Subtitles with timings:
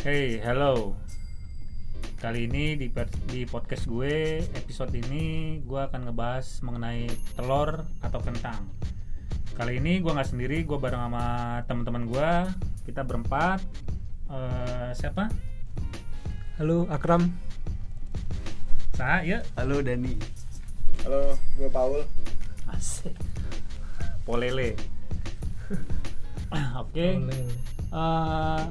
[0.00, 0.96] Hey, hello.
[2.16, 2.88] Kali ini di,
[3.28, 7.04] di podcast gue, episode ini gue akan ngebahas mengenai
[7.36, 8.64] telur atau kentang.
[9.60, 11.24] Kali ini gue nggak sendiri, gue bareng sama
[11.68, 12.30] teman-teman gue.
[12.88, 13.60] Kita berempat.
[14.32, 15.28] Eh, siapa?
[16.56, 17.28] Halo Akram.
[18.96, 19.38] Saya, ya.
[19.60, 20.16] Halo Dani.
[21.04, 22.08] Halo, gue Paul.
[22.72, 23.20] Asik.
[24.24, 24.80] Polele.
[26.88, 27.20] Oke.
[27.20, 28.64] Eh,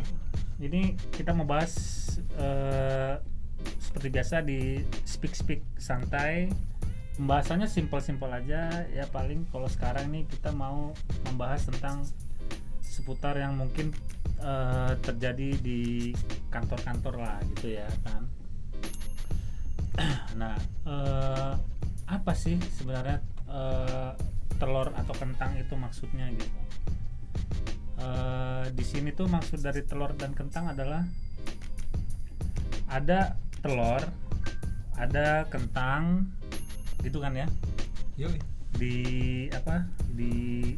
[0.60, 1.74] ini kita mau bahas
[2.36, 3.16] eh,
[3.80, 6.52] seperti biasa di speak speak santai.
[7.16, 8.88] Pembahasannya simpel-simpel aja.
[8.92, 10.96] Ya paling kalau sekarang nih kita mau
[11.28, 12.08] membahas tentang
[12.84, 13.96] seputar yang mungkin
[14.40, 16.12] eh, terjadi di
[16.52, 18.24] kantor-kantor lah gitu ya kan.
[20.40, 20.56] Nah
[20.88, 21.54] eh,
[22.08, 24.12] apa sih sebenarnya eh,
[24.60, 26.60] telur atau kentang itu maksudnya gitu
[28.00, 31.04] Eh, di sini tuh maksud dari telur dan kentang adalah
[32.88, 34.00] ada telur,
[34.96, 36.32] ada kentang,
[37.04, 37.48] gitu kan ya?
[38.16, 38.40] Yuk.
[38.80, 38.96] Di
[39.52, 39.84] apa?
[40.16, 40.76] Di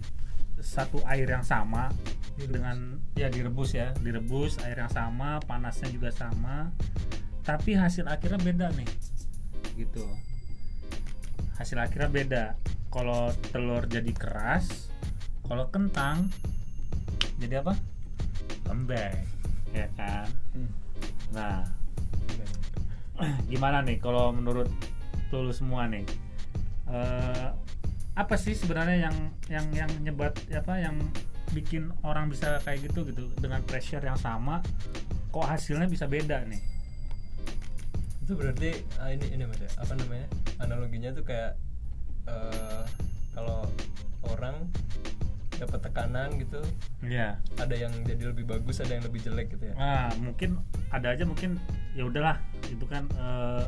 [0.57, 1.93] satu air yang sama
[2.37, 2.53] Direbus.
[2.53, 2.77] dengan
[3.13, 6.73] ya direbus ya, direbus air yang sama, panasnya juga sama,
[7.45, 8.89] tapi hasil akhirnya beda nih,
[9.77, 10.05] gitu.
[11.57, 12.45] Hasil akhirnya beda.
[12.89, 14.89] Kalau telur jadi keras,
[15.45, 16.29] kalau kentang
[17.41, 17.73] jadi apa?
[18.69, 19.17] Lembek,
[19.73, 20.29] ya kan?
[21.33, 21.65] Nah,
[23.49, 24.69] gimana nih kalau menurut
[25.31, 26.05] lu semua nih?
[26.91, 27.49] Eh,
[28.13, 29.15] apa sih sebenarnya yang
[29.47, 30.99] yang yang nyebat apa yang
[31.55, 34.59] bikin orang bisa kayak gitu gitu dengan pressure yang sama
[35.31, 36.59] kok hasilnya bisa beda nih?
[38.27, 40.27] Itu berarti ah, ini ini Mas ya, apa namanya?
[40.59, 41.55] Analoginya tuh kayak
[42.27, 42.83] eh,
[43.31, 43.63] kalau
[44.27, 44.67] orang
[45.61, 46.57] dapat tekanan gitu,
[47.01, 47.37] Iya.
[47.55, 49.75] ada yang jadi lebih bagus, ada yang lebih jelek gitu ya.
[49.75, 50.57] Nah, mungkin
[50.89, 51.61] ada aja mungkin
[51.93, 53.63] ya udahlah itu kan eh,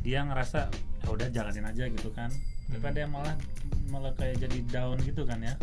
[0.00, 0.68] dia ngerasa
[1.00, 2.28] ya udah jalanin aja gitu kan.
[2.66, 2.90] Tapi Hmm.
[2.90, 3.34] ada yang malah
[3.88, 5.54] malah kayak jadi down gitu kan ya.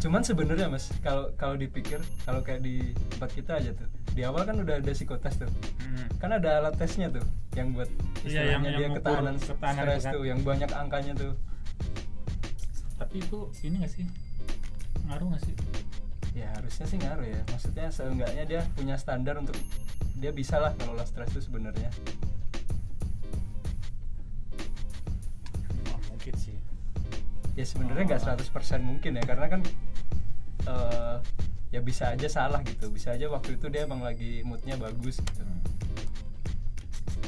[0.00, 2.80] Cuman sebenarnya Mas, kalau kalau dipikir, kalau kayak di
[3.10, 5.50] tempat kita aja tuh, di awal kan udah ada psikotes tuh.
[5.78, 6.08] Hmm.
[6.16, 7.20] Kan ada alat tesnya tuh
[7.52, 7.84] yang buat
[8.24, 10.12] Iya, yang- istilahnya yang dia ngukur ketahanan, ketahanan stres kan.
[10.16, 11.32] tuh, yang banyak angkanya tuh.
[13.00, 14.04] Tapi itu ini gak sih?
[15.08, 15.56] Ngaruh gak sih?
[16.36, 17.40] Ya harusnya sih ngaruh ya.
[17.48, 19.56] Maksudnya seenggaknya dia punya standar untuk
[20.20, 21.88] dia bisa lah ngelola stres itu sebenarnya.
[25.90, 26.54] Oh, mungkin sih.
[27.56, 28.36] Ya sebenarnya nggak Oh.
[28.36, 29.60] 100% mungkin ya karena kan
[30.68, 31.16] eh,
[31.72, 32.92] ya bisa aja salah gitu.
[32.92, 35.42] Bisa aja waktu itu dia emang lagi moodnya bagus gitu.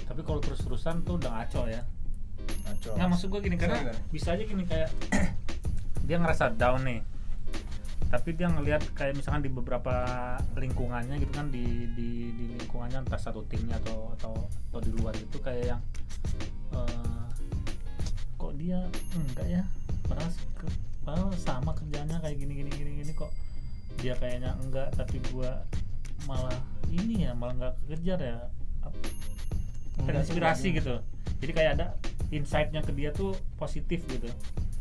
[0.06, 1.82] Tapi kalau terus-terusan tuh udah ngaco ya.
[2.68, 2.90] Ngaco.
[3.00, 4.92] Nggak maksud gue gini karena bisa aja gini kayak
[6.06, 7.00] dia ngerasa down nih.
[8.12, 9.94] Tapi dia ngelihat kayak misalkan di beberapa
[10.52, 14.34] lingkungannya gitu kan di di, di lingkungannya entah satu timnya atau atau
[14.68, 15.80] atau di luar itu kayak yang
[16.76, 17.24] eh,
[18.36, 18.84] kok dia
[19.16, 19.62] enggak ya
[20.04, 20.30] padahal
[21.08, 23.32] padahal sama kerjanya kayak gini gini gini gini kok
[24.04, 25.64] dia kayaknya enggak tapi gua
[26.28, 26.58] malah
[26.92, 28.38] ini ya malah nggak kekejar ya
[30.04, 30.78] terinspirasi lagi.
[30.82, 30.94] gitu
[31.42, 31.86] jadi kayak ada
[32.32, 34.28] insightnya ke dia tuh positif gitu.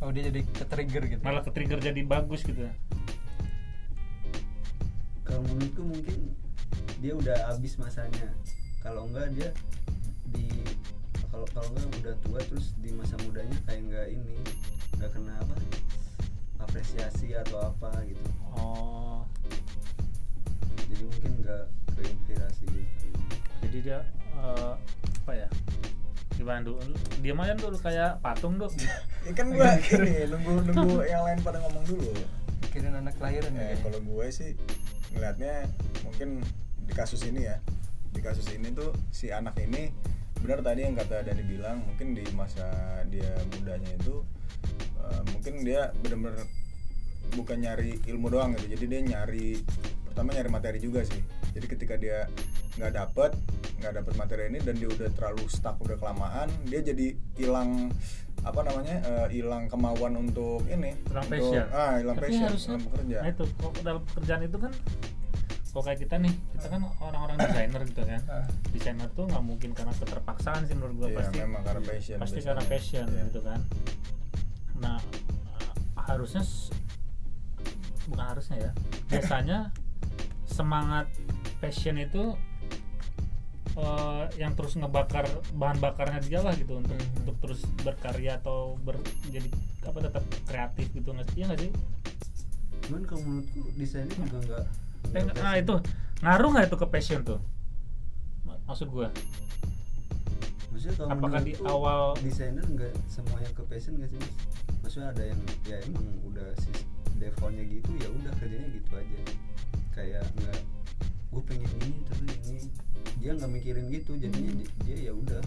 [0.01, 1.21] Oh dia jadi ke trigger gitu.
[1.21, 2.65] malah ke trigger jadi bagus gitu.
[5.27, 6.17] Kalau menurutku mungkin
[7.03, 8.31] dia udah habis masanya.
[8.81, 9.49] Kalau enggak dia
[10.31, 10.47] di
[11.29, 14.35] kalau kalau enggak udah tua terus di masa mudanya kayak enggak ini
[14.97, 15.55] enggak kena apa
[16.63, 18.25] apresiasi atau apa gitu.
[18.57, 19.21] Oh.
[20.89, 21.63] Jadi mungkin enggak
[21.99, 23.11] keinspirasi gitu
[23.71, 23.99] jadi dia
[24.35, 24.73] eh,
[25.23, 25.49] apa ya
[26.37, 26.79] gimana dulu
[27.19, 28.71] dia aja dulu kayak patung dulu
[29.27, 29.61] Ya kan gue
[30.01, 32.09] ini nunggu nunggu yang lain pada ngomong dulu.
[32.65, 33.77] Mikirin anak kelahiran Ya, ya.
[33.85, 34.51] kalau gue sih
[35.13, 35.69] ngelihatnya
[36.07, 36.41] mungkin
[36.87, 37.61] di kasus ini ya,
[38.09, 39.93] di kasus ini tuh si anak ini
[40.41, 42.65] benar tadi yang kata Dani bilang mungkin di masa
[43.13, 44.25] dia mudanya itu
[45.05, 46.49] eh, mungkin dia benar-benar
[47.37, 48.73] bukan nyari ilmu doang gitu.
[48.73, 49.61] Jadi dia nyari
[50.09, 51.21] pertama nyari materi juga sih.
[51.53, 52.25] Jadi ketika dia
[52.81, 53.31] nggak dapet
[53.81, 57.89] nggak dapet materi ini dan dia udah terlalu stuck udah kelamaan dia jadi hilang
[58.39, 61.65] apa namanya eh, hilang kemauan untuk ini Hilang untuk- passion.
[61.71, 64.73] ah hilang passion harusnya dalam bekerja nah itu kok dalam pekerjaan itu kan
[65.71, 68.45] kok kayak kita nih kita kan orang-orang desainer gitu kan Ah.
[68.69, 72.35] desainer tuh nggak mungkin karena keterpaksaan sih menurut gua Iya, pasti memang karena passion pasti
[72.35, 72.47] biasanya.
[72.49, 73.21] karena passion Iya.
[73.25, 73.59] gitu kan
[74.77, 74.97] nah
[76.01, 76.73] harusnya s-
[78.03, 78.71] bukan harusnya ya
[79.07, 79.57] biasanya
[80.45, 81.07] semangat
[81.57, 82.35] passion itu
[83.73, 85.23] eh, yang terus ngebakar
[85.53, 87.19] bahan bakarnya dia lah gitu untuk Mhm.
[87.21, 89.47] untuk terus berkarya atau ber, jadi
[89.81, 91.35] apa tetap kreatif gitu nggak sih?
[91.37, 91.71] Iya nggak sih?
[92.81, 94.65] cuman kalau menurutku desainnya juga enggak
[95.13, 95.75] Eh, ah itu
[96.19, 97.39] ngaruh nggak itu ke passion tuh
[98.43, 99.07] Ma- maksud gue
[100.67, 104.31] maksudnya kalau Apakah di awal- desainer nggak semuanya ke passion nggak sih mas
[104.81, 106.71] maksudnya ada yang ya emang udah si
[107.15, 109.19] defaultnya gitu ya udah kerjanya gitu aja
[109.91, 110.57] kayak nggak
[111.29, 112.59] gue pengen ini tapi ini
[113.17, 115.41] dia nggak mikirin gitu jadinya di- dia ya udah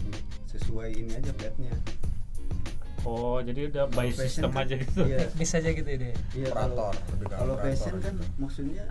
[0.47, 1.75] sesuai ini aja petnya
[3.03, 4.99] oh jadi udah by system kan- aja gitu.
[5.03, 5.17] iya.
[5.29, 8.23] teknis aja gitu ya deh Iya, kalau Operator, kalau passion kan gitu.
[8.37, 8.83] maksudnya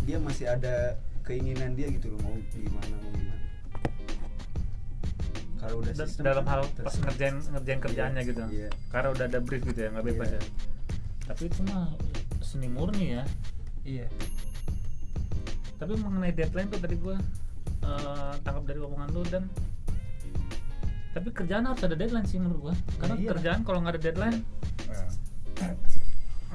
[0.00, 3.36] dia masih ada keinginan dia gitu loh mau gimana mau gimana.
[5.58, 8.42] Kalau udah Da- sistem dalam kan hal pas ngerjain ngerjain kerjaannya Iya, gitu.
[8.50, 8.68] iya.
[8.88, 10.36] karena udah ada brief gitu ya nggak bebas Iya.
[10.36, 10.42] ya.
[11.26, 11.84] Tapi itu mah
[12.40, 13.22] seni murni ya.
[13.82, 14.06] Iya.
[15.76, 17.16] Tapi mengenai deadline tuh tadi gua
[17.84, 19.44] eh, tangkap dari omongan lu dan
[21.10, 22.74] tapi kerjaan harus ada deadline sih menurut gua.
[23.02, 23.28] Karena iya.
[23.34, 24.38] kerjaan kalau nggak ada deadline
[25.60, 25.76] Nah,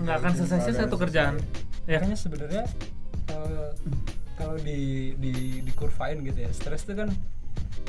[0.02, 1.38] nggak akan selesai satu kerjaan.
[1.86, 2.02] Ya.
[2.02, 2.64] Makanya sebenarnya
[3.30, 3.70] eh,
[4.36, 7.10] kalau di di dikurvain gitu ya stres itu kan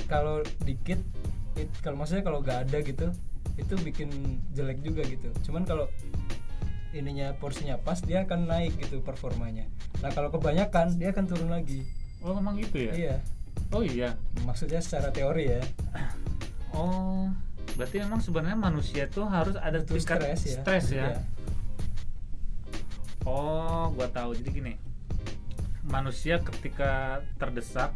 [0.07, 1.01] kalau dikit
[1.59, 3.07] it- kalau maksudnya kalau nggak ada gitu
[3.57, 4.11] itu bikin
[4.53, 5.29] jelek juga gitu.
[5.49, 5.89] Cuman kalau
[6.93, 9.67] ininya porsinya pas dia akan naik gitu performanya.
[10.05, 11.83] Nah kalau kebanyakan dia akan turun lagi
[12.21, 13.15] oh emang gitu ya iya
[13.71, 15.63] oh iya maksudnya secara teori ya
[16.73, 17.29] oh
[17.75, 21.19] berarti emang sebenarnya manusia tuh harus ada itu tingkat stres ya stres ya Iya.
[23.27, 24.39] Oh, gua tahu.
[24.39, 24.73] Jadi gini,
[25.83, 27.91] manusia ketika terdesak,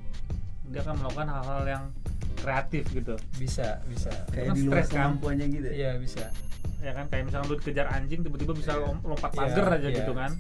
[0.66, 1.84] dia akan melakukan hal-hal yang
[2.36, 3.14] kreatif gitu.
[3.36, 4.96] bisa bisa kayak Kan di luar stres kan?
[5.12, 6.34] kemampuannya gitu ya iya bisa
[6.80, 8.82] Ya kan, kayak misalnya lu dikejar anjing, tiba-tiba bisa Iya.
[8.82, 9.98] lom- lompat Iya, pagar aja iya.
[10.00, 10.30] gitu kan.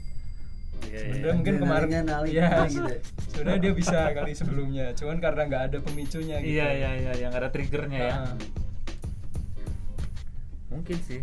[0.86, 1.00] Iya, iya.
[1.10, 2.48] Sebenarnya mungkin kemarin Iya.
[2.66, 2.98] gitu ya.
[3.30, 7.32] sebenarnya dia bisa kali sebelumnya cuman karena nggak ada pemicunya gitu Iya, iya, iya, yang
[7.32, 8.16] ada triggernya ya.
[10.70, 11.20] Mungkin sih.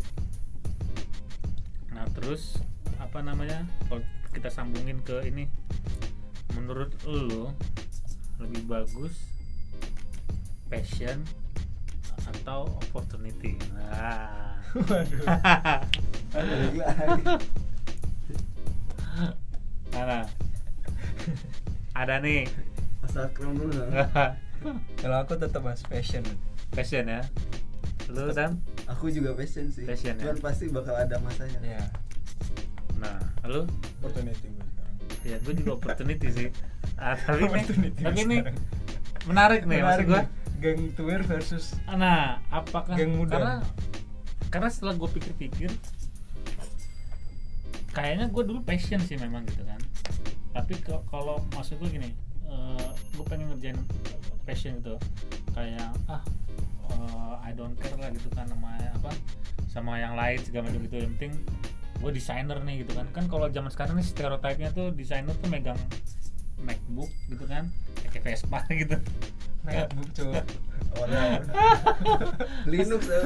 [1.92, 2.60] Nah, terus
[3.00, 3.64] apa namanya?
[3.88, 5.48] Kalau kita sambungin ke ini,
[6.54, 7.50] menurut lu
[8.38, 9.16] lebih bagus
[10.68, 11.24] passion
[12.28, 13.56] atau opportunity?
[13.74, 14.60] Nah.
[14.92, 15.26] waduh.
[19.92, 20.28] Mana?
[22.00, 22.46] Ada nih.
[23.00, 23.90] asal keren dulu dong.
[25.00, 26.26] kalau aku tetap mas passion
[26.70, 27.22] passion ya.
[28.08, 28.58] Lu dan?
[28.86, 30.24] aku juga passion sih Passion, ya?
[30.24, 31.84] cuman pasti bakal ada masanya ya
[32.96, 33.68] Nah, lu?
[34.00, 36.48] opportunity gue sekarang Ya, gue juga opportunity sih.
[36.98, 37.64] Ah, tapi nih,
[37.94, 38.42] tapi nih
[39.24, 40.18] menarik nih maksud Menarik gue.
[40.18, 40.28] nih.
[40.58, 43.36] geng tuir versus Nah, apakah Geng muda.
[43.36, 43.56] karena
[44.50, 45.70] karena setelah gue pikir-pikir
[47.98, 49.82] kayaknya gue dulu passion sih memang gitu kan.
[50.54, 52.14] Tapi kalau maksud gue gini,
[53.12, 53.78] gue pengen ngerjain
[54.46, 54.96] passion gitu
[55.52, 56.22] kayak ah
[56.88, 59.12] eh, I don't care lah gitu kan sama apa
[59.68, 61.34] sama yang lain segala macam gitu yang penting
[61.98, 65.76] gue desainer nih gitu kan kan kalau zaman sekarang nih stereotipnya tuh desainer tuh megang
[66.58, 67.68] MacBook gitu kan
[68.08, 68.96] kayak Vespa gitu
[69.64, 70.46] naik book cowok
[70.96, 71.44] Oh, ada.
[72.72, 73.20] Linux ya.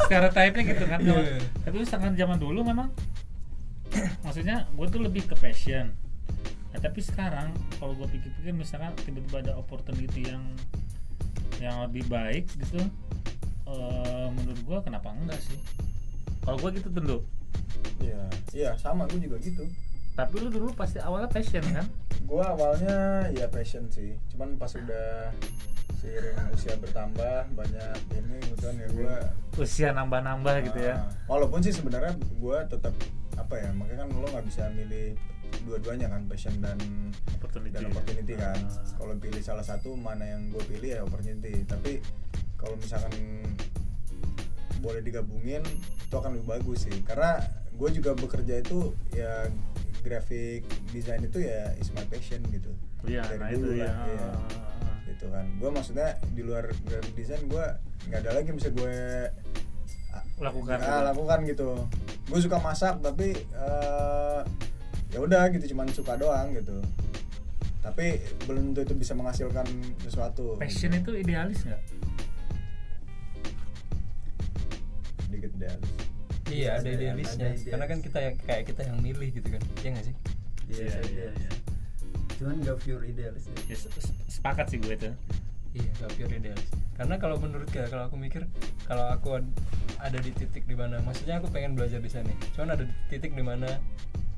[0.00, 1.12] stereotipnya gitu kan Iya.
[1.12, 1.26] Kalau-
[1.62, 2.88] tapi misalkan zaman dulu memang
[4.24, 5.92] maksudnya gue tuh lebih ke passion.
[6.72, 10.44] Nah, tapi sekarang kalau gue pikir-pikir misalkan tiba-tiba ada opportunity yang
[11.60, 12.80] yang lebih baik gitu
[13.68, 15.58] eh, menurut gue kenapa enggak sih?
[16.42, 17.18] Kalau gue gitu tentu
[18.02, 19.64] iya iya sama gue juga gitu.
[20.12, 21.86] Tapi lu dulu pasti awalnya passion kan?
[22.26, 24.16] Gue awalnya ya passion sih.
[24.34, 25.32] Cuman pas udah
[26.02, 29.14] seiring usia bertambah banyak ini kan ya gue
[29.62, 31.06] usia nambah-nambah gitu ya.
[31.30, 32.94] Walaupun sih sebenarnya gue tetap
[33.36, 35.16] apa ya makanya kan lo nggak bisa milih
[35.68, 36.78] dua-duanya kan passion dan
[37.36, 37.74] opportunity.
[37.76, 38.58] dan opportunity kan.
[38.58, 38.96] Ah.
[38.96, 41.64] kalau pilih salah satu mana yang gue pilih ya opportunity.
[41.68, 42.00] Tapi
[42.56, 43.12] kalau misalkan
[44.82, 46.96] boleh digabungin itu akan lebih bagus sih.
[47.06, 47.38] Karena
[47.72, 49.48] gue juga bekerja itu ya
[50.02, 52.72] graphic design itu ya is my passion gitu.
[53.06, 53.90] Iya Dari nah dulu itu ya.
[53.90, 54.30] lah, iya.
[55.12, 55.46] gitu kan.
[55.58, 57.64] Gue maksudnya di luar graphic design gue
[58.10, 58.94] nggak ada lagi yang bisa gue
[60.10, 61.06] ah, Lakukan ah, gitu.
[61.14, 61.70] lakukan gitu
[62.24, 64.40] gue suka masak tapi eh,
[65.08, 66.78] ya udah gitu cuman suka doang gitu
[67.78, 69.66] tapi belum tentu itu bisa menghasilkan
[70.00, 71.10] sesuatu passion gitu.
[71.12, 71.82] itu idealis nggak
[75.22, 75.90] sedikit idealis
[76.48, 77.62] iya ada Ada- idealisnya ada idealis.
[77.66, 80.16] karena kan kita yang kayak kita yang milih gitu kan iya nggak sih
[80.62, 81.50] Iya, Iya, iya, iya, iya.
[82.38, 83.76] Cuman gak pure idealis ya.
[83.76, 85.10] Se- se- sepakat sih gue itu
[85.74, 85.90] iya.
[86.00, 86.68] Gak pure idealis.
[86.92, 88.44] Karena kalau menurut gue kalau aku mikir
[88.84, 89.54] kalau aku ad-
[89.98, 92.30] ada di titik di mana maksudnya aku pengen belajar di sana.
[92.54, 93.66] Cuman ada di titik di mana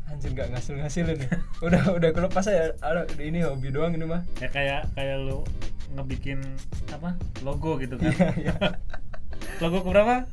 [0.05, 1.31] anjir nggak ngasil ngasilin nih
[1.67, 2.73] udah udah kelepas aja.
[2.81, 4.23] Ada ini hobi doang ini mah.
[4.39, 5.43] Ya kayak kayak lu
[5.97, 6.41] ngebikin
[6.93, 7.17] apa?
[7.43, 8.11] Logo gitu kan.
[8.11, 8.55] Iya, iya.
[9.63, 10.27] logo berapa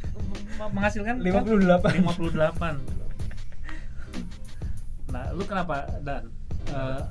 [0.72, 2.06] menghasilkan 58.
[2.06, 2.22] 58
[5.12, 6.32] nah lu kenapa dan
[6.72, 7.02] Eh,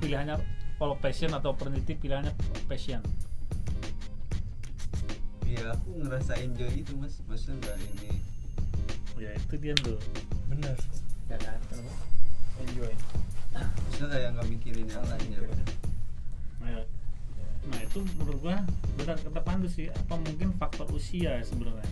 [0.00, 0.40] pilihannya
[0.80, 2.32] kalau passion atau peneliti pilihannya
[2.64, 3.04] passion.
[5.44, 7.20] Iya aku ngerasa enjoy itu mas.
[7.28, 8.10] Maksudnya nggak ini.
[9.20, 10.00] Ya itu dia tuh
[10.48, 10.72] bener
[11.28, 11.60] ya kan
[12.64, 12.92] enjoy.
[13.52, 15.40] Maksudnya kayak nggak mikirin yang lain ya
[16.60, 16.84] nah,
[17.72, 18.56] nah itu menurut gua
[18.96, 19.92] benar kata Pandu sih.
[19.92, 21.84] Apa mungkin faktor usia ya sebenarnya?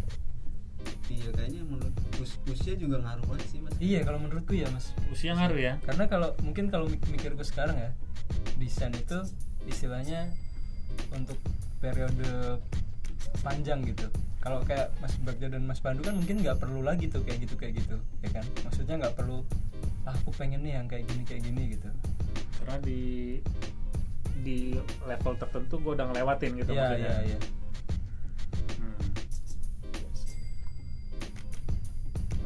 [1.13, 1.93] Iya kayaknya menurut
[2.25, 3.77] us usia juga ngaruh banget sih mas.
[3.77, 4.97] Iya kalau menurutku ya mas.
[5.13, 5.77] Usia ngaruh ya?
[5.85, 7.93] Karena kalau mungkin kalau mik- mikirku sekarang ya
[8.59, 9.19] desain itu
[9.71, 10.29] istilahnya
[11.15, 11.39] untuk
[11.79, 12.59] periode
[13.43, 14.11] panjang gitu.
[14.39, 17.55] Kalau kayak Mas Bagja dan Mas Pandu kan mungkin nggak perlu lagi tuh kayak gitu
[17.59, 18.45] kayak gitu ya kan?
[18.67, 19.43] Maksudnya nggak perlu
[20.07, 21.89] ah, aku pengen nih yang kayak gini kayak gini gitu.
[22.63, 23.01] Karena di
[24.39, 27.11] di level tertentu gua udah ngelewatin gitu iya maksudnya.
[27.11, 27.39] iya iya.
[28.79, 28.99] Hmm.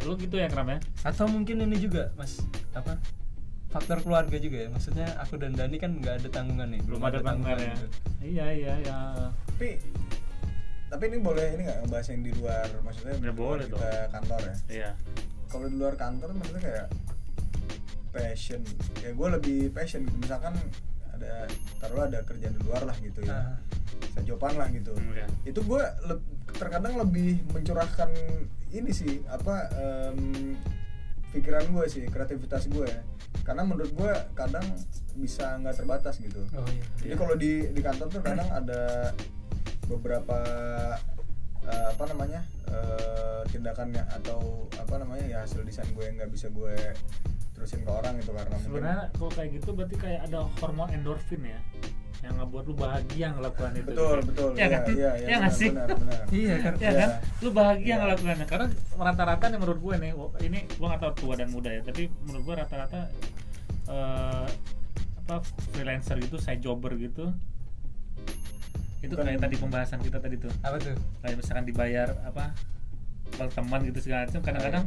[0.09, 0.79] lu gitu ya Kram ya?
[1.05, 2.41] Atau mungkin ini juga Mas
[2.73, 2.97] apa
[3.73, 4.69] faktor keluarga juga ya.
[4.69, 6.81] Maksudnya aku dan Dani kan nggak ada tanggungan nih.
[6.85, 7.89] Belum ada tanggungan ya gitu.
[8.23, 8.99] iya iya ya
[9.51, 9.83] tapi
[10.93, 12.69] tapi ini boleh ini nggak ngebahas yang di luar?
[12.85, 14.55] Maksudnya di Ya, boleh kita kantor ya?
[14.69, 14.91] Iya.
[15.49, 16.87] Kalau di luar kantor maksudnya kayak
[18.13, 18.61] passion.
[19.01, 20.05] Ya gue lebih passion.
[20.05, 20.53] Gitu misalkan
[21.17, 21.49] ada
[21.81, 23.33] taruh ada kerjaan di luar lah gitu ya.
[23.33, 23.57] Ah.
[24.13, 24.93] sejopan lah gitu.
[24.93, 25.25] Hmm, iya.
[25.49, 25.83] itu gue
[26.61, 28.13] terkadang lebih mencurahkan
[28.69, 29.25] ini sih.
[29.25, 30.53] Apa em,
[31.33, 32.89] pikiran gue sih kreativitas gue
[33.43, 34.63] karena menurut gue kadang
[35.17, 36.45] bisa nggak terbatas gitu.
[36.55, 36.85] Oh iya.
[37.01, 39.13] Jadi kalau di di kantor tuh kadang ada
[39.91, 40.39] beberapa
[41.67, 46.49] eh, apa namanya eh, tindakannya atau apa namanya ya hasil desain gue yang nggak bisa
[46.53, 46.77] gue
[47.53, 51.61] terusin ke orang gitu karena sebenarnya kalau kayak gitu berarti kayak ada hormon endorfin ya
[52.23, 53.87] yang ngebuat lu bahagia ngelakukan itu.
[53.89, 54.27] Betul gitu.
[54.31, 54.49] betul.
[54.55, 54.83] Ya kan?
[54.87, 55.71] Iya iya ya benar, sih?
[55.71, 56.21] benar benar.
[56.31, 56.73] Iya kan?
[56.79, 56.93] Ya Iya.
[56.97, 57.11] kan?
[57.39, 57.97] Lu bahagia Iya.
[57.99, 60.11] ngelakukannya karena rata-rata nih menurut gue nih
[60.41, 63.01] ini gue nggak tahu tua dan muda ya tapi menurut gue rata-rata
[63.85, 64.47] eh,
[65.23, 65.35] apa
[65.71, 67.31] freelancer gitu saya jobber gitu
[69.03, 70.51] itu Bukan- kayak tadi pembahasan kita tadi tuh.
[70.63, 70.95] Apa tuh?
[71.19, 72.55] Kayak misalkan dibayar apa
[73.35, 74.85] kalau teman gitu segala macam kadang-kadang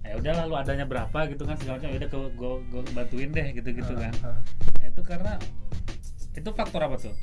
[0.00, 3.46] ya udahlah lu adanya berapa gitu kan segala macam ya udah gue gue bantuin deh
[3.52, 4.14] gitu gitu kan.
[4.22, 4.38] ah.
[4.78, 5.32] Nah, itu karena
[6.32, 7.14] itu faktor apa tuh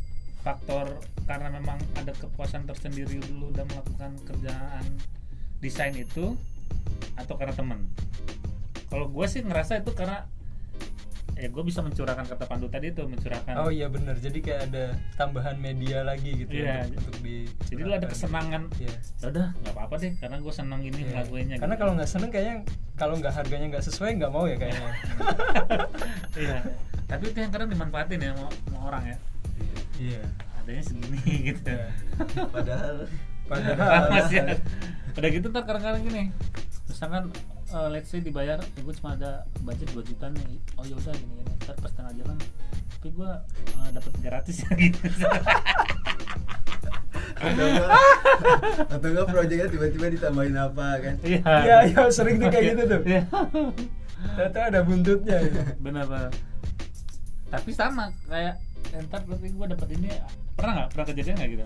[0.42, 4.86] faktor karena memang ada kepuasan tersendiri dulu udah melakukan kerjaan
[5.60, 6.36] desain itu
[7.16, 7.80] atau karena temen
[8.88, 10.24] kalau gue sih ngerasa itu karena
[11.38, 14.84] ya gue bisa mencurahkan kata Pandu tadi tuh mencurahkan oh iya bener jadi kayak ada
[15.22, 16.90] tambahan media lagi gitu Iya.
[16.90, 18.96] untuk, untuk di jadi lu ada kesenangan Iya.
[19.22, 21.10] ya udah nggak apa-apa deh karena gue senang ini Iya.
[21.14, 21.82] ngelakuinnya karena gitu.
[21.86, 22.56] kalau nggak seneng kayaknya
[22.98, 24.90] kalau nggak harganya nggak sesuai nggak mau ya kayaknya
[26.42, 26.58] iya
[27.08, 29.18] tapi itu yang kadang dimanfaatin ya sama, sama orang ya
[29.98, 30.22] iya
[30.60, 31.88] adanya segini gitu Iya.
[32.48, 32.96] padahal
[33.48, 34.44] padahal Mas ya.
[35.16, 36.24] Udah gitu ntar kadang-kadang gini.
[36.86, 37.32] Misalkan
[37.68, 40.60] eh, let's say dibayar, ya gue cuma ada budget 2 juta nih.
[40.76, 41.52] Oh ya udah gini gini.
[41.58, 42.38] Ntar pas tengah jalan
[42.98, 43.32] tapi gue
[43.72, 45.00] uh, dapat 300 ya gitu.
[48.90, 51.40] atau enggak proyeknya tiba-tiba ditambahin apa kan Iya.
[51.64, 53.22] iya iya sering tuh kayak gitu tuh Iya.
[54.36, 55.60] ternyata ada buntutnya gitu.
[55.80, 56.32] Benar benar.
[57.48, 58.56] Tapi sama kayak
[58.92, 60.10] eh, ntar tapi gue dapat ini
[60.54, 60.88] pernah nggak?
[60.92, 61.66] Pernah kejadian nggak gitu?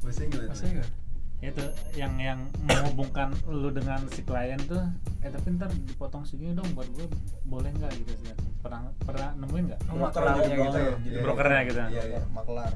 [0.00, 0.90] maksudnya gimana Maksudnya nggak?
[1.36, 4.80] itu yang yang menghubungkan lu dengan si klien tuh
[5.20, 7.06] eh tapi ntar dipotong segini dong buat gue
[7.44, 8.32] boleh nggak gitu sih?
[8.58, 9.80] Pernah pernah nemuin nggak?
[9.86, 10.62] Oh, makelarnya jadi gitu.
[10.62, 11.80] broker, jadi Iya, brokernya gitu.
[11.90, 12.72] iya iya maklar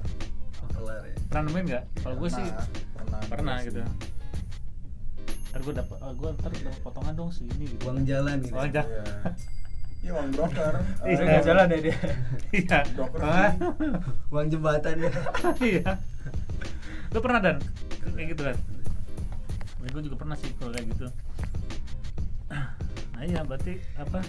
[0.60, 1.16] Oh, kelar ya.
[1.26, 1.84] Pernah nemuin nggak?
[1.98, 2.46] Kalau gue sih
[2.92, 3.80] Pernah, pernah gitu.
[5.50, 7.82] Ntar gue dapat gue ntar dapat potongan dong segini gitu.
[7.86, 8.54] Uang jalan gitu.
[8.54, 8.92] Uang jalan
[10.00, 10.08] Iya.
[10.08, 10.74] Iya uang broker.
[11.04, 11.22] Iya.
[11.22, 11.98] Nggak jalan ya dia.
[12.50, 12.78] Iya.
[12.96, 13.20] Broker.
[13.22, 13.50] Ah,
[14.32, 15.12] uang jembatan ya.
[15.70, 15.90] Iya.
[17.12, 17.56] Lu pernah dan?
[18.16, 18.56] Kayak gitu kan
[19.90, 21.06] gue juga pernah sih kalau kayak gitu.
[22.50, 24.22] Nah iya berarti apa?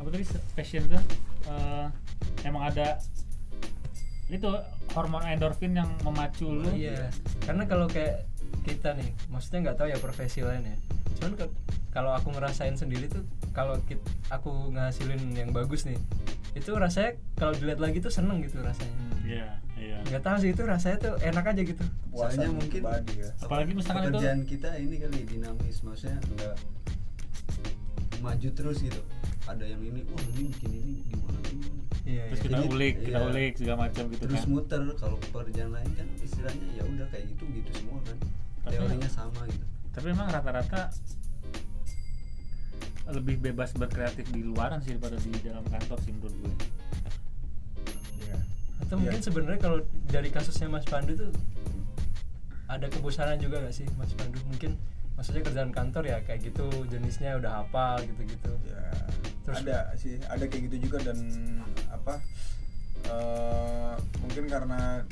[0.00, 0.24] Apa tadi?
[0.56, 1.02] Passion tuh
[1.48, 1.86] eh,
[2.48, 2.98] emang ada
[4.32, 4.48] itu
[4.96, 6.68] hormon endorfin yang memacu lu?
[6.72, 7.12] Iya.
[7.44, 8.24] Karena kalau kayak
[8.64, 10.76] kita nih maksudnya nggak tahu ya profesi lain ya
[11.20, 11.54] cuman ke-
[11.94, 13.22] kalau aku ngerasain sendiri tuh
[13.54, 13.78] kalau
[14.28, 15.98] aku ngasilin yang bagus nih
[16.54, 18.94] itu rasanya kalau dilihat lagi tuh seneng gitu rasanya.
[19.26, 19.98] Iya iya.
[20.06, 21.84] Nggak tahu sih itu rasanya tuh enak aja gitu.
[22.14, 23.30] Soalnya mungkin pribadi ya.
[23.42, 25.76] Apalagi misalkan itu- pekerjaan kita ini kali dinamis.
[25.82, 26.54] Maksudnya enggak
[28.22, 29.02] maju terus gitu.
[29.50, 31.82] Ada yang ini wah ini bikin ini gimana gimana?
[32.06, 32.46] Iya terus iya.
[32.46, 33.28] kita ulik kita iya.
[33.34, 34.50] ulik segala macam gitu terus kan.
[34.54, 38.16] muter kalau pekerjaan lain kan istilahnya ya udah kayak gitu gitu semua kan.
[38.62, 40.90] Tapi- teorinya sama gitu tapi memang rata-rata
[43.06, 46.52] lebih bebas berkreatif di luaran sih daripada di dalam kantor sih menurut gue
[48.18, 48.36] Iya.
[48.80, 49.02] atau Iya.
[49.04, 51.30] mungkin sebenarnya kalau dari kasusnya Mas Pandu tuh
[52.64, 54.80] ada kebosanan juga gak sih Mas Pandu mungkin
[55.14, 58.82] maksudnya kerjaan kantor ya kayak gitu jenisnya udah hafal gitu-gitu Ya,
[59.44, 61.18] Terus- ada sih, ada kayak gitu juga dan
[61.92, 62.24] apa apa
[63.04, 65.04] eh, mungkin karena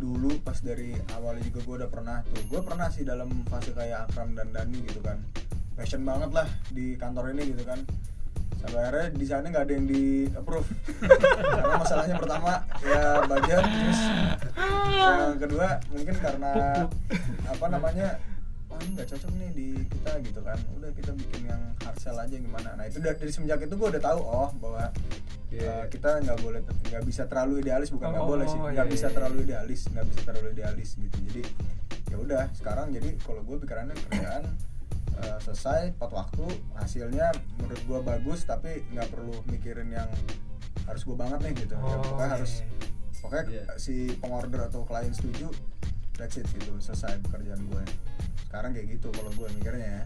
[0.00, 2.40] dulu pas dari awalnya juga gue udah pernah tuh.
[2.48, 5.20] Gue pernah sih dalam fase kayak Akram dan Dani gitu kan.
[5.76, 7.84] Passion banget lah di kantor ini gitu kan.
[8.60, 10.68] Sampai akhirnya di sana nggak ada yang di approve.
[11.00, 14.00] Karena masalahnya pertama ya budget terus
[14.90, 16.52] yang kedua mungkin karena
[17.48, 18.08] apa namanya
[18.68, 20.58] wah ini nggak cocok nih di kita gitu kan.
[20.76, 22.76] Udah kita bikin yang hard sell aja gimana.
[22.76, 24.92] Nah itu dari, dari semenjak itu gue udah tahu oh bahwa
[25.50, 25.66] Iya.
[25.68, 28.86] uh, kita nggak boleh nggak bisa terlalu idealis bukan nggak Oh, boleh sih oh, nggak
[28.86, 29.14] iya, bisa iya.
[29.14, 31.42] terlalu idealis nggak bisa terlalu idealis gitu jadi
[32.06, 34.42] ya udah sekarang jadi kalau gue pikirannya kerjaan
[35.16, 40.10] uh, selesai tepat waktu hasilnya menurut gue bagus tapi nggak perlu mikirin yang
[40.86, 42.66] harus gue banget nih gitu ya, Oh, pokoknya iya, harus iya.
[43.20, 43.64] pokoknya Iya.
[43.76, 45.50] si pengorder atau klien setuju
[46.14, 47.82] that's it gitu selesai pekerjaan gue
[48.44, 50.02] sekarang kayak gitu kalau gue mikirnya ya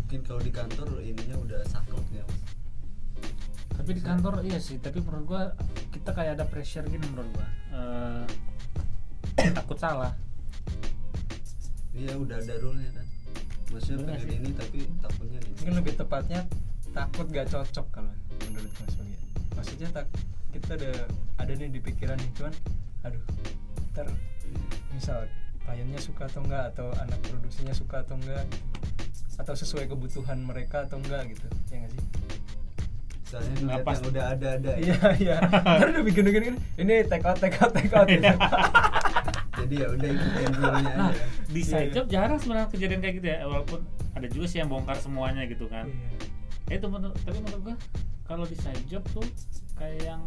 [0.00, 2.42] mungkin kalau di kantor ininya udah saklek ya mas
[3.74, 4.78] tapi di kantor iya sih.
[4.78, 5.42] Tapi menurut gua
[5.90, 7.48] kita kayak ada pressure gini menurut gua.
[9.38, 10.14] Eh, takut salah.
[11.94, 13.06] Iya udah ada rule nya kan.
[13.74, 16.40] Maksudnya Bener pengen ini tapi takutnya ini mungkin lebih tepatnya
[16.94, 18.14] takut gak cocok kalau
[18.46, 19.20] menurut Mas Bagia
[19.58, 20.06] maksudnya tak
[20.54, 20.96] kita udah
[21.42, 22.54] ada nih di pikiran nih cuman
[23.02, 23.24] aduh
[23.90, 24.06] ntar
[24.94, 25.26] misal
[25.66, 28.46] kliennya suka atau enggak atau anak produksinya suka atau enggak
[29.34, 31.50] atau sesuai kebutuhan mereka atau enggak gitu.
[31.74, 32.23] Ya nggak sih
[33.24, 34.70] soalnya ngeliat yang udah ada ada.
[34.76, 35.36] Iya iya.
[35.48, 38.06] Ntar udah bikin bikin gini, ini take out take out take out.
[38.06, 38.20] Gitu.
[39.64, 41.24] jadi ya udah ikutin rule nya nah aja.
[41.46, 43.38] di Iya, side job jarang sebenarnya kejadian kayak gitu ya.
[43.46, 43.80] Walaupun
[44.12, 45.88] ada juga sih yang bongkar semuanya gitu kan.
[46.64, 46.80] Iya.
[46.80, 47.76] itu menurut tapi menurut gua
[48.24, 49.24] kalau di side job tuh
[49.76, 50.20] kayak yang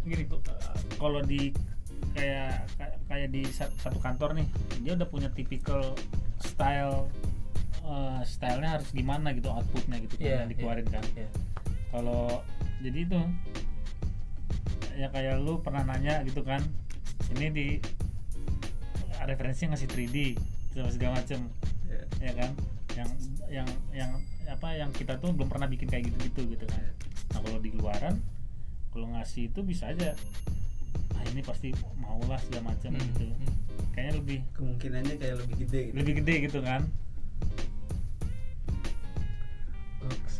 [0.00, 0.38] gini eh,
[0.96, 1.50] kalau di
[2.14, 2.64] kayak
[3.04, 4.46] kayak- di sat- satu kantor nih
[4.80, 5.92] dia udah punya typical
[6.40, 7.10] style
[7.86, 11.28] eh, stylenya harus gimana gitu outputnya gitu kan Iya, yang dikeluarin kan Iya.
[11.88, 12.42] kalau
[12.82, 13.20] jadi itu
[14.94, 16.60] ya kayak lu pernah nanya gitu kan
[17.32, 17.66] ini di
[19.22, 20.16] referensinya ngasih 3D
[20.72, 21.40] sama segala macem
[21.86, 22.02] Iya.
[22.20, 22.50] ya kan
[22.96, 23.10] yang
[23.48, 24.10] yang yang
[24.46, 26.80] apa yang kita tuh belum pernah bikin kayak gitu gitu gitu kan
[27.32, 28.14] nah kalau di luaran
[28.90, 30.16] kalau ngasih itu bisa aja
[31.12, 33.50] ah ini pasti mau lah segala macam Hmm, gitu hmm.
[33.92, 35.94] kayaknya lebih kemungkinannya kayak lebih gede gitu.
[36.00, 36.82] lebih gede gitu kan
[40.06, 40.34] Goks.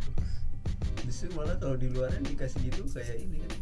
[1.02, 3.52] justru malah kalau di luaran dikasih gitu kayak ini kan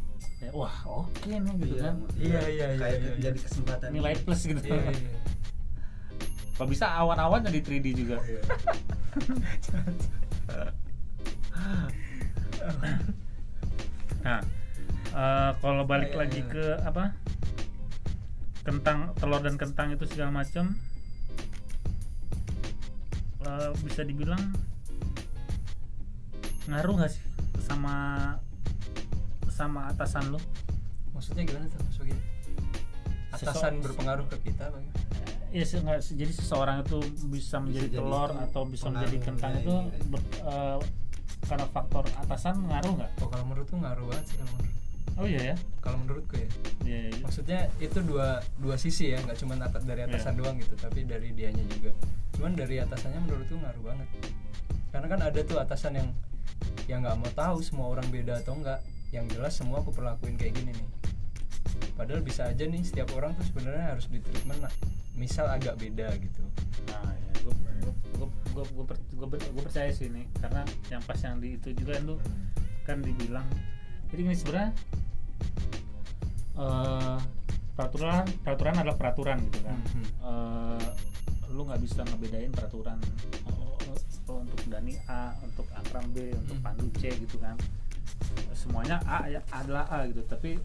[0.41, 3.21] ya, wah oke nih gitu kan Iya, iya, iya, kayak iya, iya.
[3.23, 5.11] jadi kesempatan nilai plus gitu Iya, iya, iya.
[6.55, 8.41] kalau bisa awan-awan jadi 3D juga Iya.
[14.25, 14.41] Nah,
[15.13, 17.05] eh, kalau balik Kayak- lagi ke apa?
[18.65, 20.73] Kentang, telur dan kentang itu segala macam
[23.45, 24.41] eh, bisa dibilang
[26.67, 27.23] ngaruh nggak sih
[27.61, 27.95] sama
[29.49, 30.41] sama atasan lo?
[31.11, 32.19] maksudnya gimana tuh Mas Bagia?
[33.31, 34.85] atasan Sesu- berpengaruh ke kita bang
[35.51, 35.79] Ya, se-
[36.11, 36.99] jadi seseorang itu
[37.31, 40.03] bisa menjadi jadi telur itu atau bisa menjadi kentang itu ini.
[40.09, 40.79] ber- eh,
[41.45, 43.11] karena faktor atasan ngaruh nggak?
[43.17, 44.73] oh kalau menurutku ngaruh banget sih kalau menurut
[45.15, 45.57] Oh iya ya.
[45.79, 46.49] kalau menurutku ya
[46.83, 47.11] Iya, iya.
[47.23, 50.39] maksudnya itu dua dua sisi ya nggak cuma atas dari atasan Iya.
[50.43, 51.95] doang gitu tapi dari dianya juga
[52.35, 54.09] cuman dari atasannya menurutku ngaruh banget
[54.91, 56.09] karena kan ada tuh atasan yang
[56.85, 58.81] yang nggak mau tahu semua orang beda atau enggak
[59.15, 60.89] yang jelas semua aku perlakuin kayak gini nih.
[61.95, 64.75] Padahal bisa aja nih setiap orang tuh sebenarnya harus di treatment nah,
[65.15, 66.43] misal agak beda gitu.
[66.91, 67.31] Nah, ya,
[68.53, 68.67] gue
[69.31, 70.27] gue percaya sih ini.
[70.43, 72.19] Karena yang pas yang di itu juga itu
[72.83, 73.47] kan dibilang.
[74.11, 74.71] Jadi ini sebenarnya
[76.59, 77.19] eh,
[77.79, 79.79] peraturan peraturan adalah peraturan gitu kan.
[79.79, 80.05] Mhm.
[80.27, 80.89] Eh,
[81.55, 82.99] lu nggak bisa ngebedain peraturan
[84.29, 86.65] oh, untuk Dani A untuk Akram B untuk Mhm.
[86.65, 87.57] Pandu C gitu kan.
[88.55, 90.25] Semuanya A ya adalah A gitu.
[90.25, 90.57] Tapi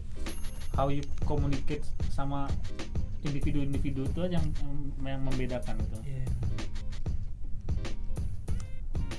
[0.74, 2.46] how you communicate sama
[3.20, 4.44] individu-individu itu yang
[5.04, 5.98] yang membedakan gitu.
[6.06, 6.24] Iya.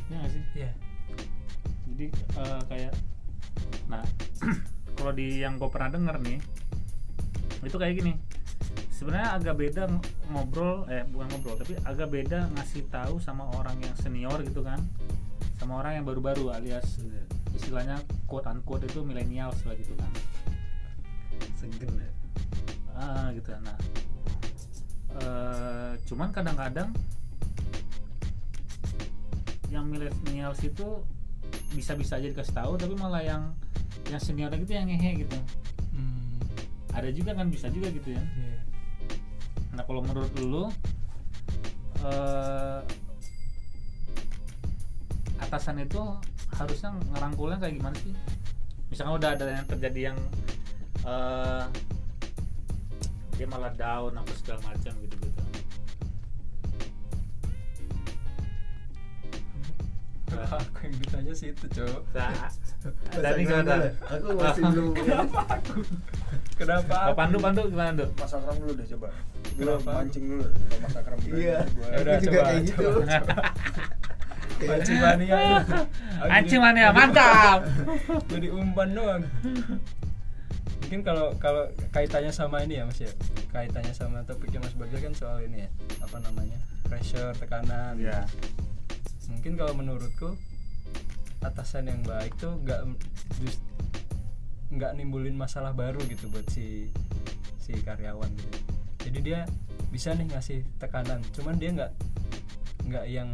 [0.10, 0.44] Ya nggak sih?
[0.58, 0.72] Iya.
[1.92, 2.94] Jadi eh, kayak
[3.88, 4.04] nah
[4.98, 6.40] kalau di yang gue pernah denger nih
[7.62, 8.14] itu kayak gini
[9.02, 13.74] sebenarnya agak beda ng- ngobrol eh bukan ngobrol tapi agak beda ngasih tahu sama orang
[13.82, 14.78] yang senior gitu kan.
[15.58, 17.26] Sama orang yang baru-baru alias Iya.
[17.58, 17.98] istilahnya
[18.30, 20.12] quote unquote itu milenial lah gitu kan.
[21.58, 22.12] Segen ya.
[22.94, 23.50] Ah gitu.
[23.58, 23.78] Nah
[25.18, 26.94] eh, cuman kadang-kadang
[29.74, 31.02] yang milenials itu
[31.74, 33.50] bisa-bisa aja dikasih tahu tapi malah yang
[34.14, 35.38] yang senior gitu yang ngehe gitu.
[35.90, 36.38] Hmm,
[36.94, 38.22] ada juga kan bisa juga gitu ya.
[38.22, 38.51] Iya.
[39.72, 40.66] Nah kalau menurut lu
[42.04, 42.80] eh,
[45.42, 46.02] atasan itu
[46.54, 48.14] harusnya ngerangkulnya kayak gimana sih?
[48.92, 50.18] Misalkan udah ada yang terjadi yang
[51.08, 51.66] eh,
[53.42, 55.42] dia malah down apa segala macam gitu gitu
[60.52, 62.50] aku yang ditanya sih itu cowok nah,
[63.20, 63.90] dari gimana?
[63.90, 65.74] gimana Aku masih belum kenapa aku
[66.62, 66.96] kenapa?
[67.10, 69.08] Oh, pandu pandu gimana tuh Mas Akram dulu deh coba.
[69.52, 69.92] Gue Kenapa?
[69.98, 70.46] mancing dulu.
[70.46, 71.60] Kalau Mas Akram Iya.
[71.66, 72.86] Ya udah, coba, kayak gitu.
[73.02, 73.36] coba,
[74.70, 75.38] Mancing mania
[76.22, 77.60] jadi- mania mantap.
[78.30, 79.24] Jadi umpan doang.
[80.82, 83.10] Mungkin kalau kalau kaitannya sama ini ya mas ya?
[83.50, 86.60] Kaitannya sama topiknya mas Bagja kan soal ini ya apa namanya?
[86.86, 87.98] Pressure tekanan.
[87.98, 88.22] Ya
[89.26, 90.36] mungkin kalau menurutku
[91.42, 92.86] atasan yang baik tuh nggak
[93.40, 93.64] just
[94.72, 96.88] nggak nimbulin masalah baru gitu buat si
[97.60, 98.58] si karyawan gitu.
[99.08, 99.40] Jadi dia
[99.92, 101.92] bisa nih ngasih tekanan cuman dia nggak
[102.88, 103.30] nggak yang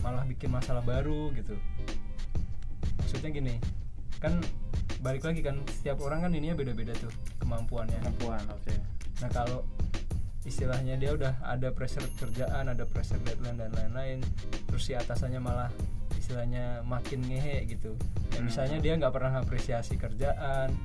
[0.00, 1.54] malah bikin masalah baru gitu.
[2.98, 3.54] Maksudnya gini
[4.18, 4.40] kan
[4.98, 7.12] balik lagi kan setiap orang kan ininya beda-beda tuh
[7.44, 8.00] kemampuannya.
[8.00, 8.74] Kemampuan oke.
[9.20, 9.62] Nah kalau
[10.48, 14.24] istilahnya dia udah ada pressure kerjaan, ada pressure deadline dan lain-lain,
[14.64, 15.68] terus si atasannya malah
[16.28, 17.96] istilahnya makin ngehe gitu.
[18.36, 20.76] Ya misalnya dia nggak pernah apresiasi kerjaan,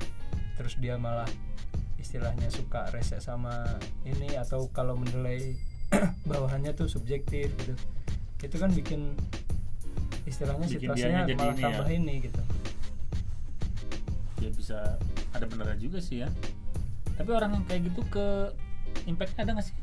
[0.56, 1.28] terus dia malah
[2.00, 3.60] istilahnya suka rese sama
[4.08, 5.52] ini atau kalau menilai
[6.32, 7.76] bawahannya tuh subjektif gitu.
[8.40, 9.12] Itu kan bikin
[10.24, 11.64] istilahnya Bikin situasinya malah ini ya.
[11.68, 12.42] tambah ini gitu.
[14.40, 14.78] ya bisa
[15.32, 16.28] ada benernya juga sih ya
[17.16, 18.52] tapi orang yang kayak gitu ke
[19.04, 19.76] impactnya ada nggak sih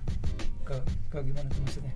[0.62, 0.78] Ke,
[1.10, 1.94] ke gimana tuh maksudnya?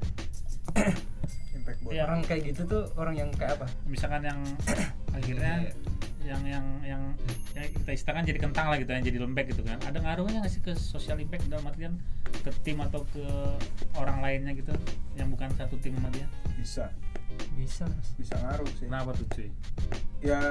[1.65, 2.01] Impact buat Iya.
[2.05, 3.65] Orang kayak gitu tuh orang yang kayak apa?
[3.83, 4.39] misalkan yang
[5.17, 5.53] akhirnya
[6.21, 7.01] yang yang yang
[7.53, 10.49] ya kita istilahkan jadi kentang lah gitu yang jadi lembek gitu kan ada ngaruhnya nggak
[10.51, 12.01] sih ke social impact dalam artian
[12.35, 13.21] ke tim atau ke
[13.93, 14.73] orang lainnya gitu
[15.13, 16.25] yang bukan satu tim sama dia
[16.55, 16.89] Bisa
[17.53, 17.85] Bisa.
[18.15, 19.49] Bisa ngaruh sih kenapa tuh cuy
[20.19, 20.41] Ya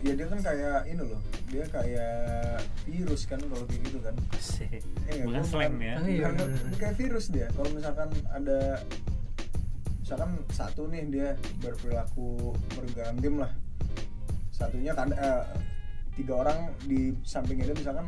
[0.00, 2.16] ya dia kan kayak ini loh dia kayak
[2.82, 4.80] virus kan kalau kayak gitu kan Asik.
[5.06, 6.26] Iya, bukan slang ya Oh, iya.
[6.26, 8.80] Bukan- bukan kayak virus dia kalau misalkan ada
[10.12, 11.28] misalkan satu nih dia
[11.64, 13.48] berperilaku merugikan tim lah
[14.52, 15.40] satunya kan eh,
[16.12, 18.04] tiga orang di sampingnya dia misalkan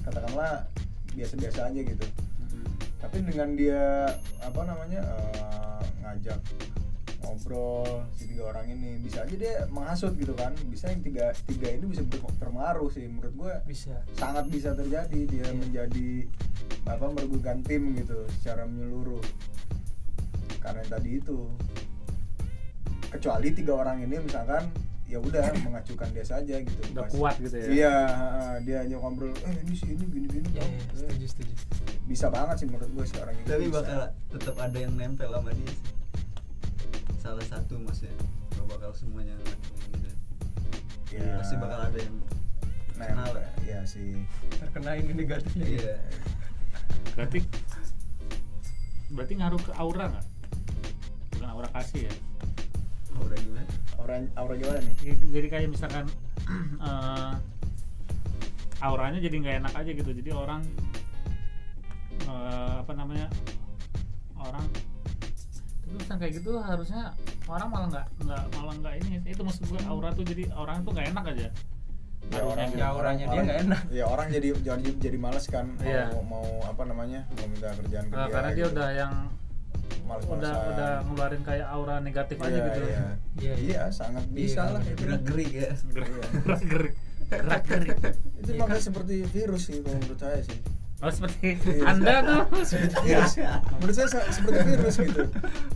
[0.00, 0.64] katakanlah
[1.12, 2.06] biasa-biasa aja gitu
[2.40, 2.64] Mm-mm.
[3.04, 4.08] tapi dengan dia
[4.40, 6.40] apa namanya eh, ngajak
[7.20, 7.84] ngobrol
[8.16, 11.84] si tiga orang ini bisa aja dia menghasut gitu kan bisa yang tiga tiga ini
[11.84, 13.92] bisa ber- terpengaruh sih menurut gue Bisa.
[14.16, 15.52] sangat bisa terjadi dia Iya.
[15.52, 16.08] menjadi
[16.88, 19.20] apa merugikan tim gitu secara menyeluruh
[20.66, 21.38] karena yang tadi itu.
[23.06, 24.66] Kecuali tiga orang ini misalkan
[25.06, 26.80] ya udah mengacukan dia saja gitu.
[26.90, 27.66] Udah Pas- kuat gitu ya?
[27.70, 31.54] Iya heeh, dia hanya ngobrol eh ini sih ini gini gini Ya, ya, setuju setuju.
[32.06, 33.46] bisa banget sih menurut gue seorang ini.
[33.46, 33.74] Tapi bisa.
[33.78, 33.98] bakal
[34.34, 35.80] tetap ada yang nempel sama dia sih.
[37.22, 38.14] Salah satu maksudnya
[38.54, 39.34] nggak bakal semuanya
[39.94, 40.10] gitu
[41.14, 42.16] ya, pasti bakal ada yang
[42.94, 44.18] kenal nempel ya sih.
[44.58, 45.64] Terkena ini negatifnya.
[45.64, 45.86] gitu.
[45.86, 45.96] iya
[47.16, 47.40] berarti
[49.08, 50.26] berarti ngaruh ke aura nggak
[51.46, 52.12] bukan aura kasih ya
[53.22, 53.66] aura gimana
[54.02, 56.04] aura aura gimana nih jadi, jadi kayak misalkan
[56.90, 57.32] eh,
[58.82, 60.66] auranya jadi nggak enak aja gitu jadi orang
[62.26, 63.30] eh, apa namanya
[64.34, 64.66] orang
[65.86, 67.14] tapi misalkan kayak gitu harusnya
[67.46, 70.90] orang malah nggak nggak malah nggak ini itu maksud gue aura tuh jadi orang tuh
[70.98, 71.46] nggak enak aja
[72.26, 72.68] ya orang.
[72.74, 73.80] Ya, auranya dia nggak enak.
[73.94, 76.10] ya orang jadi jadi jadi males kan mau, Iya.
[76.26, 78.74] mau apa namanya mau minta kerjaan ke Eh, dia karena dia gitu.
[78.74, 79.12] udah yang
[80.02, 80.38] Males-malesan.
[80.38, 82.86] udah udah ngeluarin kayak aura negatif aja iya, gitu iya.
[82.86, 83.82] Iya, iya iya.
[83.90, 86.24] sangat bisa Iya, lah itu gerak gerik ya gerak Iya.
[86.36, 86.94] gerak gerik
[87.26, 87.96] gerak gerik
[88.36, 88.86] itu Iya, makanya kan?
[88.86, 90.58] seperti virus sih kalau menurut saya sih
[90.96, 91.82] oh seperti Iya.
[91.84, 93.32] anda tuh seperti virus
[93.76, 95.22] menurut saya se- seperti virus gitu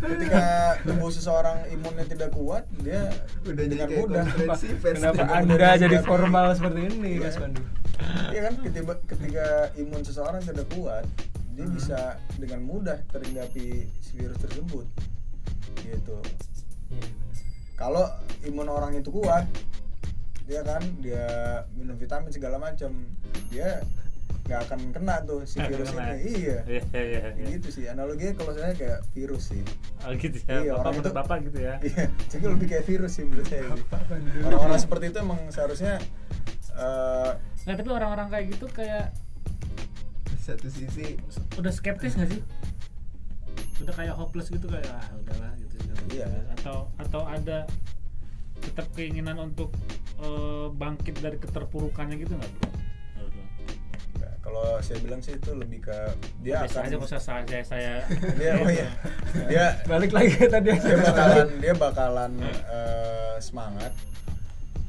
[0.01, 0.45] ketika
[0.81, 3.03] tubuh seseorang imunnya tidak kuat dia
[3.43, 4.25] udah jadi dengan mudah
[4.81, 7.27] Kenapa anda jadi formal seperti ini Iya.
[7.27, 7.63] Mas Pandu?
[8.31, 9.47] Iya kan ketika, ketika
[9.77, 11.05] imun seseorang tidak kuat
[11.61, 11.77] dia Hmm.
[11.77, 12.01] bisa
[12.41, 14.89] dengan mudah terhinggapi si virus tersebut.
[15.77, 16.17] Gitu.
[16.91, 17.07] Iya.
[17.77, 18.05] kalau
[18.43, 19.45] imun orang itu kuat
[20.43, 21.25] dia kan dia
[21.73, 22.91] minum vitamin segala macam
[23.47, 23.81] dia
[24.43, 26.01] nggak akan kena tuh si virus ini.
[26.35, 26.59] Iya.
[26.67, 27.85] Iya iya iya Kayak gitu sih.
[27.87, 29.63] Analoginya kalau saya kayak virus sih.
[30.01, 30.59] Oh gitu ya.
[30.59, 31.75] Iya, bapak orang itu- bapak gitu ya.
[31.89, 33.63] iya jadi lebih kayak virus sih menurut saya.
[34.43, 35.95] Orang-orang seperti itu emang seharusnya
[36.73, 39.13] eh, Nggak, tapi orang-orang kayak gitu kayak
[40.41, 41.21] satu sisi.
[41.61, 42.41] Udah skeptis nggak sih?
[43.85, 46.21] Udah kayak hopeless gitu kayak ah udahlah gitu, gitu.
[46.21, 46.29] Iya.
[46.61, 47.65] atau atau ada
[48.61, 49.73] tetap keinginan untuk
[50.21, 52.69] eh, bangkit dari keterpurukannya gitu nggak bro?
[54.41, 55.99] Kalau saya bilang sih itu lebih ke
[56.41, 57.93] dia Biasa akan aja usah saya saya, saya.
[58.41, 58.89] Dia oh iya.
[59.47, 60.75] Dia Balik lagi ke tadi.
[60.75, 63.93] dia bakalan dia bakalan eh, semangat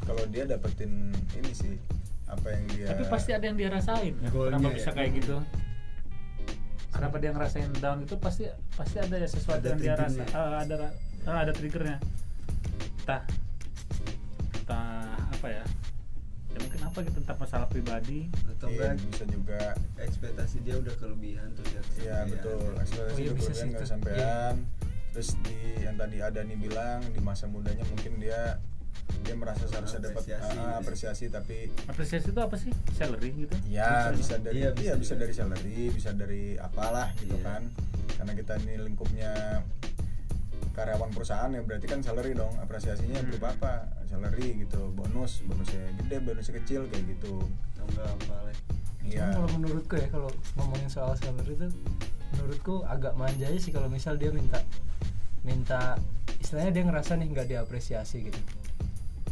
[0.07, 1.75] kalau dia dapetin ini sih
[2.31, 4.29] apa yang dia tapi pasti ada yang dia rasain ya.
[4.31, 4.55] Goalnya.
[4.55, 4.75] kenapa ya.
[4.79, 5.37] bisa kayak gitu.
[6.91, 8.43] Kenapa dia ngerasain down itu pasti
[8.75, 10.75] pasti ada ya sesuatu Ada yang dia rasa ah, ada
[11.23, 11.97] ah, ada triggernya.
[13.03, 13.23] Entah
[14.59, 15.65] entah apa ya.
[16.51, 18.27] Ya mungkin apa gitu entah masalah pribadi.
[18.43, 19.07] Atau Iya, enggak.
[19.07, 19.61] bisa juga.
[20.03, 24.55] Ekspektasi dia udah kelebihan terus ya Iya betul, ekspektasi Oh, iya, kelebihan nggak sampean.
[25.15, 28.59] Terus di yang tadi ada nih bilang di masa mudanya mungkin dia
[29.21, 30.57] dia merasa seharusnya dapat Apresiasi.
[30.57, 34.95] ah, apresiasi tapi apresiasi itu apa sih salary gitu ya bisa dari Iya, iya, bisa
[34.95, 35.21] bisa juga.
[35.21, 37.45] dari salary, bisa dari apalah gitu Iya.
[37.45, 37.61] kan.
[38.13, 39.61] Karena kita ini lingkupnya
[40.71, 43.27] karyawan perusahaan ya berarti kan salary dong apresiasinya Hmm.
[43.27, 43.73] berupa apa
[44.05, 47.43] salary gitu bonus bonusnya gede bonusnya kecil kayak gitu
[47.75, 48.55] atau enggak apa lah
[49.03, 51.67] iya kalau menurutku ya kalau ngomongin soal salary itu
[52.31, 54.63] menurutku agak manja sih kalau misal dia minta
[55.41, 55.99] minta
[56.39, 58.39] istilahnya dia ngerasa nih nggak diapresiasi gitu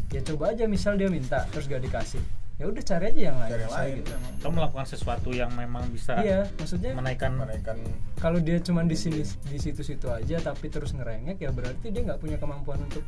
[0.10, 2.22] ya coba aja misal dia minta terus gak dikasih
[2.60, 4.12] ya udah cari aja yang lain cari yang lain gitu.
[4.12, 4.34] emang.
[4.43, 7.78] kamu melakukan sesuatu yang memang bisa iya maksudnya menaikkan menaikkan
[8.19, 12.19] kalau dia cuma di sini di situ-situ aja tapi terus ngerengek ya berarti dia nggak
[12.19, 13.06] punya kemampuan untuk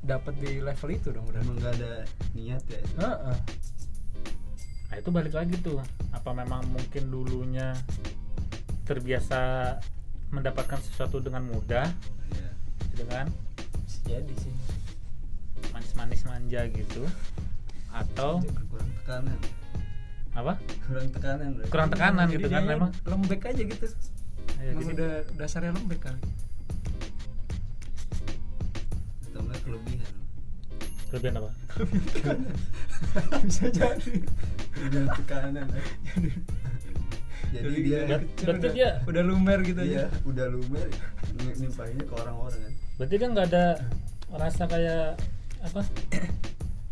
[0.00, 1.92] dapat di level itu dong berarti emang enggak ada
[2.32, 3.38] niat ya itu Heeh.
[4.88, 5.84] Nah itu balik lagi tuh
[6.16, 7.76] Apa memang mungkin dulunya
[8.88, 9.76] Terbiasa
[10.32, 11.84] Mendapatkan sesuatu dengan mudah
[12.32, 12.50] Iya.
[12.96, 13.28] Gitu kan
[13.84, 14.77] Bisa jadi sih
[15.68, 17.02] Manis-manis manja gitu
[17.90, 19.38] Atau kurang tekanan
[20.32, 20.54] Apa?
[20.84, 21.68] kurang tekanan berarti.
[21.68, 23.86] Kurang tekanan Jadi gitu kan memang lembek aja gitu
[24.58, 26.20] Ya, Emang jadi- udah dasarnya lembek kali
[29.24, 30.12] atau enggak kelebihan
[31.08, 31.50] Kelebihan apa?
[33.40, 34.12] bisa jadi
[34.80, 35.66] udah tekanan
[37.48, 40.86] jadi Dari- dia berarti udah, dia- udah lumer gitu iya aja udah lumer
[41.54, 43.64] nimpahinnya ke orang-orang kan Berarti dia nggak ada
[44.28, 45.16] Rasa kayak
[45.68, 45.84] Apa?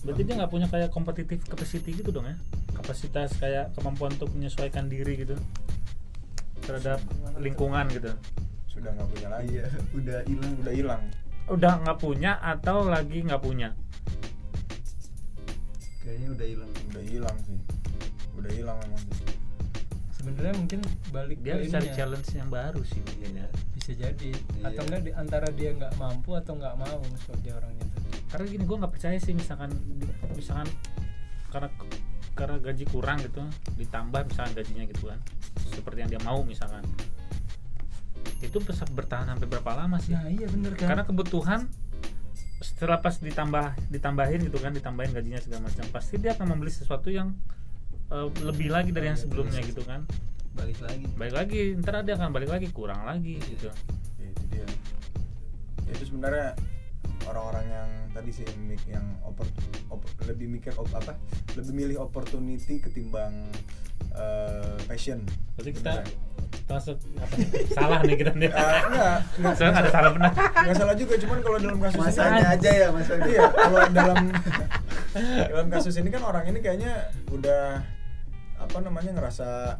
[0.04, 2.36] Berarti dia nggak punya kayak kompetitif capacity gitu dong ya?
[2.76, 5.34] Kapasitas kayak kemampuan untuk menyesuaikan diri gitu
[6.62, 7.00] Terhadap
[7.40, 8.12] lingkungan gitu.
[8.68, 9.48] Sudah nggak punya lagi.
[9.56, 10.52] Iya udah hilang.
[10.60, 11.02] Udah hilang.
[11.46, 13.72] Udah nggak punya atau lagi nggak punya?
[16.04, 16.70] Kayaknya udah hilang.
[16.92, 17.58] Udah hilang sih.
[18.36, 19.26] Udah hilang emang sih.
[20.20, 20.80] Sebenarnya mungkin
[21.14, 21.96] balik Dia ke cari ininya.
[21.96, 23.48] challenge yang baru sih mungkin ya.
[23.74, 24.30] Bisa jadi.
[24.34, 24.64] Iya.
[24.70, 28.44] atau enggak di antara dia nggak mampu atau nggak mau misalnya dia orangnya tuh karena
[28.46, 29.70] gini gue nggak percaya sih misalkan
[30.34, 30.66] misalkan
[31.50, 31.68] karena
[32.36, 33.40] karena gaji kurang gitu
[33.80, 35.20] ditambah misalkan gajinya gitu kan
[35.72, 36.84] seperti yang dia mau misalkan.
[38.44, 40.12] Itu bisa bertahan sampai berapa lama sih?
[40.12, 40.92] Nah iya bener kan?
[40.92, 41.64] Karena kebutuhan
[42.60, 47.12] setelah pas ditambah ditambahin gitu kan ditambahin gajinya segala macam pasti dia akan membeli sesuatu
[47.12, 47.36] yang
[48.08, 50.04] eh, lebih lagi dari yang sebelumnya gitu kan.
[50.56, 51.04] Balik lagi.
[51.16, 53.68] Balik lagi ntar dia akan balik lagi kurang lagi gitu.
[54.20, 54.66] Ya, itu dia.
[55.84, 56.56] Ya, itu sebenarnya
[57.26, 58.44] orang-orang yang tadi sih
[58.86, 59.50] yang oppor-
[59.88, 61.14] opp- lebih mikir op- apa
[61.54, 63.46] lebih milih opportunity ketimbang
[64.12, 65.20] eh, passion.
[65.54, 65.94] Berarti kita
[66.66, 67.48] masuk apa nih?
[67.70, 68.50] salah nih kita nih.
[68.56, 69.70] Ah, enggak enggak.
[69.76, 70.30] Ada salah benar.
[70.34, 74.16] Nggak salah juga cuman kalau dalam kasus ini masanya aja ya masanya iya kalau dalam
[75.52, 76.92] dalam kasus ini kan orang ini kayaknya
[77.30, 77.80] udah
[78.56, 79.76] apa namanya ngerasa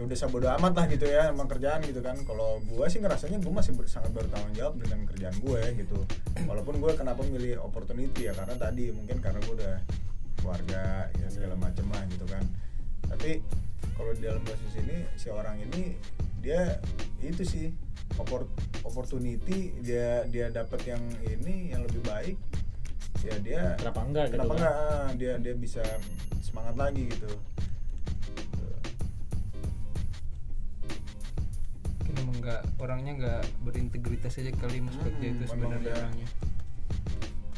[0.00, 2.16] ya udah sabodo amat lah gitu ya sama kerjaan gitu kan.
[2.24, 5.98] Kalau gue sih ngerasanya gue masih ber- sangat bertanggung jawab dengan kerjaan gue gitu.
[6.48, 9.76] Walaupun gue kenapa milih opportunity ya karena tadi mungkin karena gue udah
[10.40, 10.82] keluarga
[11.12, 12.40] ya segala macem lah gitu kan.
[13.12, 13.44] Tapi
[13.92, 16.00] kalau di dalam kasus ini si orang ini
[16.40, 16.80] dia
[17.20, 17.68] itu sih
[18.16, 18.48] oppor-
[18.80, 22.36] opportunity dia dia dapat yang ini yang lebih baik
[23.20, 24.56] ya dia Kenapa enggak gitu kenapa kan?
[24.56, 24.74] enggak?
[24.80, 25.84] Ah, dia dia bisa
[26.40, 27.28] semangat lagi gitu
[32.40, 36.28] nggak orangnya nggak berintegritas aja kali mas Hmm, Bagja itu memang sebenarnya orangnya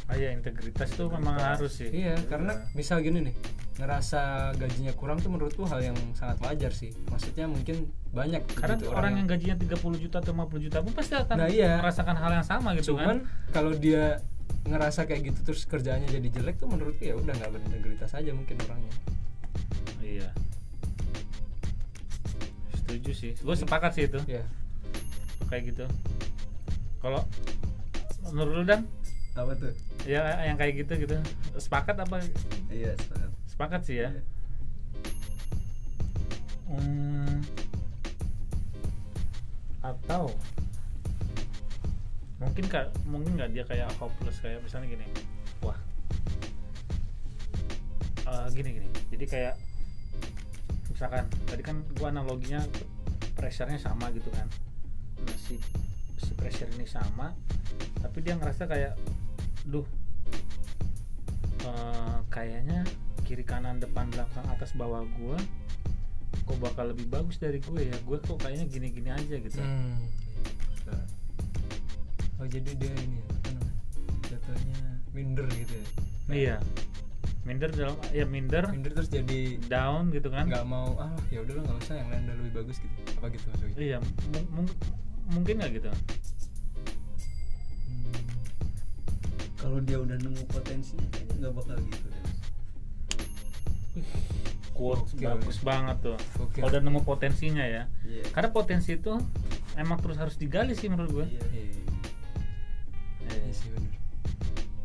[0.05, 1.57] Ah iya integritas itu memang Integritas.
[1.57, 1.89] harus sih.
[1.91, 3.35] iya karena misal gini nih
[3.73, 4.21] ngerasa
[4.55, 9.17] gajinya kurang tuh menurutku hal yang sangat wajar sih maksudnya mungkin banyak Karena gitu orang
[9.17, 11.81] yang gajinya 30 juta atau 50 juta pun pasti akan Nah, iya.
[11.81, 13.51] merasakan hal yang sama gitu cuman kan.
[13.51, 14.21] kalau dia
[14.63, 18.61] ngerasa kayak gitu terus kerjaannya jadi jelek tuh menurutku ya udah nggak berintegritas aja mungkin
[18.61, 18.93] orangnya
[19.99, 20.29] Iya.
[22.75, 23.33] Setuju sih.
[23.39, 24.45] Gue sepakat sih itu ya
[25.49, 25.85] kayak gitu.
[27.03, 27.27] Kalau
[28.31, 28.87] menurut lu dan?
[29.35, 29.73] Apa tuh?
[30.07, 31.17] Ya yang kayak gitu gitu.
[31.59, 32.23] Sepakat apa?
[32.71, 33.31] Iya sepakat.
[33.49, 34.09] Sepakat sih ya.
[34.11, 34.23] Iya.
[36.73, 37.45] Hmm,
[39.85, 40.33] atau
[42.41, 45.07] mungkin kak mungkin nggak dia kayak hopeless kayak misalnya gini.
[45.61, 45.77] Wah.
[48.25, 48.89] Eh, gini gini.
[49.13, 49.55] Jadi kayak
[50.89, 52.63] misalkan tadi kan gua analoginya
[53.37, 54.47] pressure-nya sama gitu kan
[55.53, 55.61] si
[56.19, 57.37] si pressure ini sama
[57.99, 58.97] tapi dia ngerasa kayak
[59.65, 59.85] duh
[61.63, 62.83] eh, kayaknya
[63.23, 65.39] kiri kanan depan belakang atas bawah gue
[66.43, 70.01] kok bakal lebih bagus dari gue ya gue kok kayaknya gini-gini aja gitu Hmm.
[72.37, 73.75] Oh jadi dia ini ya, apa namanya?
[74.27, 74.81] Jatuhnya
[75.15, 75.87] minder gitu ya.
[76.33, 76.57] iya
[77.43, 81.63] minder dalam ya minder Minder terus jadi down gitu kan nggak mau ah ya udahlah
[81.63, 82.95] nggak usah yang lain udah lebih bagus gitu.
[83.15, 83.77] Apa gitu maksudnya?
[83.79, 84.79] iya mu- mu-
[85.29, 85.89] mungkin nggak gitu?
[85.89, 85.97] Hmm.
[89.57, 92.25] kalau dia udah nemu potensinya kayaknya nggak bakal gitu deh.
[94.73, 95.23] Quotes Oke.
[95.23, 96.19] bagus banget tuh.
[96.57, 97.83] Kalau udah nemu potensinya ya.
[98.03, 98.25] Iya.
[98.33, 99.13] Karena potensi itu
[99.77, 101.43] emang terus harus digali sih menurut gue iya.
[101.47, 101.63] Iya,
[103.23, 103.93] Eh, iya sih bener.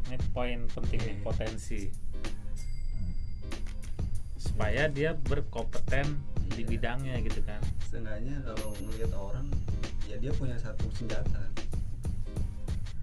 [0.08, 1.23] ini poin penting nih Iya.
[1.23, 1.80] potensi.
[4.38, 6.21] Supaya dia berkompeten
[6.54, 6.67] di Iya.
[6.69, 7.60] bidangnya gitu kan.
[7.84, 9.47] Seenggaknya kalau ngelihat orang
[10.07, 11.43] ya dia punya satu senjata.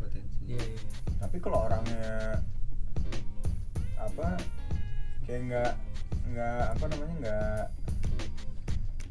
[0.01, 0.37] Potensi.
[0.49, 0.81] Iya, iya.
[1.21, 2.41] tapi kalau orangnya
[4.01, 4.37] apa
[5.25, 5.73] kayak nggak
[6.33, 7.65] nggak apa namanya nggak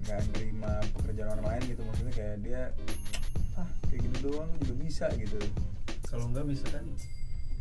[0.03, 1.81] nggak nerima pekerjaan orang lain gitu.
[1.85, 2.61] Maksudnya kayak dia
[3.53, 5.39] ah kayak gitu doang juga bisa gitu.
[6.09, 6.85] Kalau enggak misalkan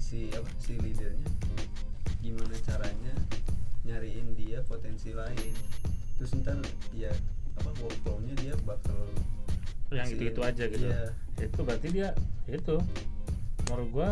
[0.00, 1.28] si apa si leadernya
[2.20, 3.14] gimana caranya
[3.84, 5.54] nyariin dia potensi lain.
[6.16, 6.60] Terus ntar
[6.96, 7.12] ya
[7.60, 8.96] apa workflow-nya dia bakal
[9.94, 11.12] yang Si- gitu itu aja gitu iya.
[11.38, 12.08] itu berarti dia
[12.46, 12.76] itu
[13.66, 14.10] menurut gua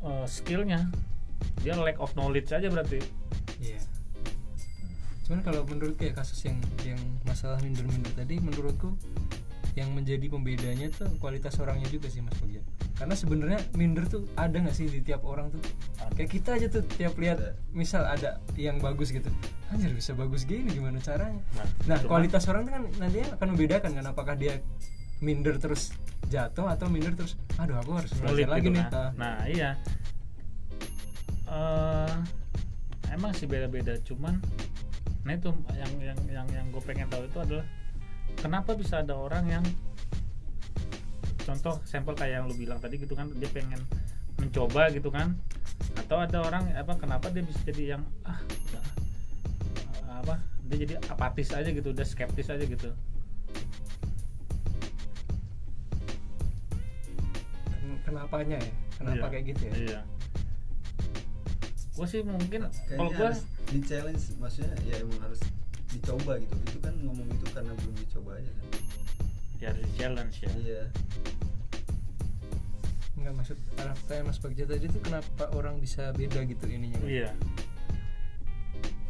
[0.00, 0.86] eh, skillnya
[1.60, 3.00] dia lack of knowledge aja berarti
[3.60, 3.76] Iya.
[5.28, 8.96] Cuman kalau menurut kayak kasus yang yang masalah minder-minder tadi menurutku
[9.76, 12.64] yang menjadi pembedanya tuh kualitas orangnya juga sih Mas Bagja.
[13.00, 15.60] Karena sebenarnya minder tuh ada nggak sih di tiap orang tuh?
[16.12, 17.40] Kayak kita aja tuh tiap lihat
[17.72, 19.32] misal ada yang bagus gitu.
[19.72, 21.40] Anjir bisa bagus gini gimana caranya?
[21.56, 24.60] nah, Nah, kualitas orang tuh kan nantinya akan membedakan kan apakah dia
[25.18, 25.96] minder terus
[26.28, 28.84] jatuh atau minder terus aduh aku harus belajar lagi gitu nih.
[28.84, 28.92] kan.
[28.94, 29.10] Ah.
[29.16, 29.70] nah iya
[31.50, 32.14] Eh,
[33.10, 34.38] emang sih beda-beda cuman
[35.20, 37.66] nah itu yang yang yang yang gue pengen tahu itu adalah
[38.38, 39.64] kenapa bisa ada orang yang
[41.42, 43.80] contoh sampel kayak yang lu bilang tadi gitu kan dia pengen
[44.36, 45.36] mencoba gitu kan.
[45.96, 48.84] Atau ada orang apa kenapa dia bisa jadi yang ah udah,
[50.20, 50.34] apa
[50.68, 52.90] dia jadi apatis aja gitu udah skeptis aja gitu.
[57.70, 58.72] Ken- Kenapanya ya?
[58.96, 59.72] Kenapa Iya, kayak gitu ya?
[59.76, 60.00] iya.
[61.96, 63.30] Gue sih mungkin kalau gue
[63.70, 65.40] di challenge maksudnya ya emang harus
[65.90, 66.54] dicoba gitu.
[66.66, 68.66] Itu kan ngomong itu karena belum dicoba aja kan
[69.60, 70.82] ya harus di challenge ya iya
[73.14, 76.96] Enggak maksud arah kayak Mas Bagja tadi tuh kenapa orang bisa beda gitu ininya?
[77.04, 77.28] Iya.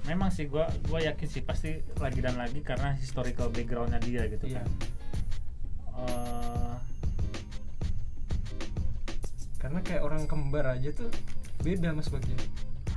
[0.02, 4.50] Memang sih gua gua yakin sih pasti lagi dan lagi karena historical backgroundnya dia gitu
[4.50, 4.58] Iya.
[4.58, 4.68] kan.
[5.94, 6.74] Eh,
[9.60, 11.06] Karena kayak orang kembar aja tuh
[11.62, 12.34] beda Mas Bagja.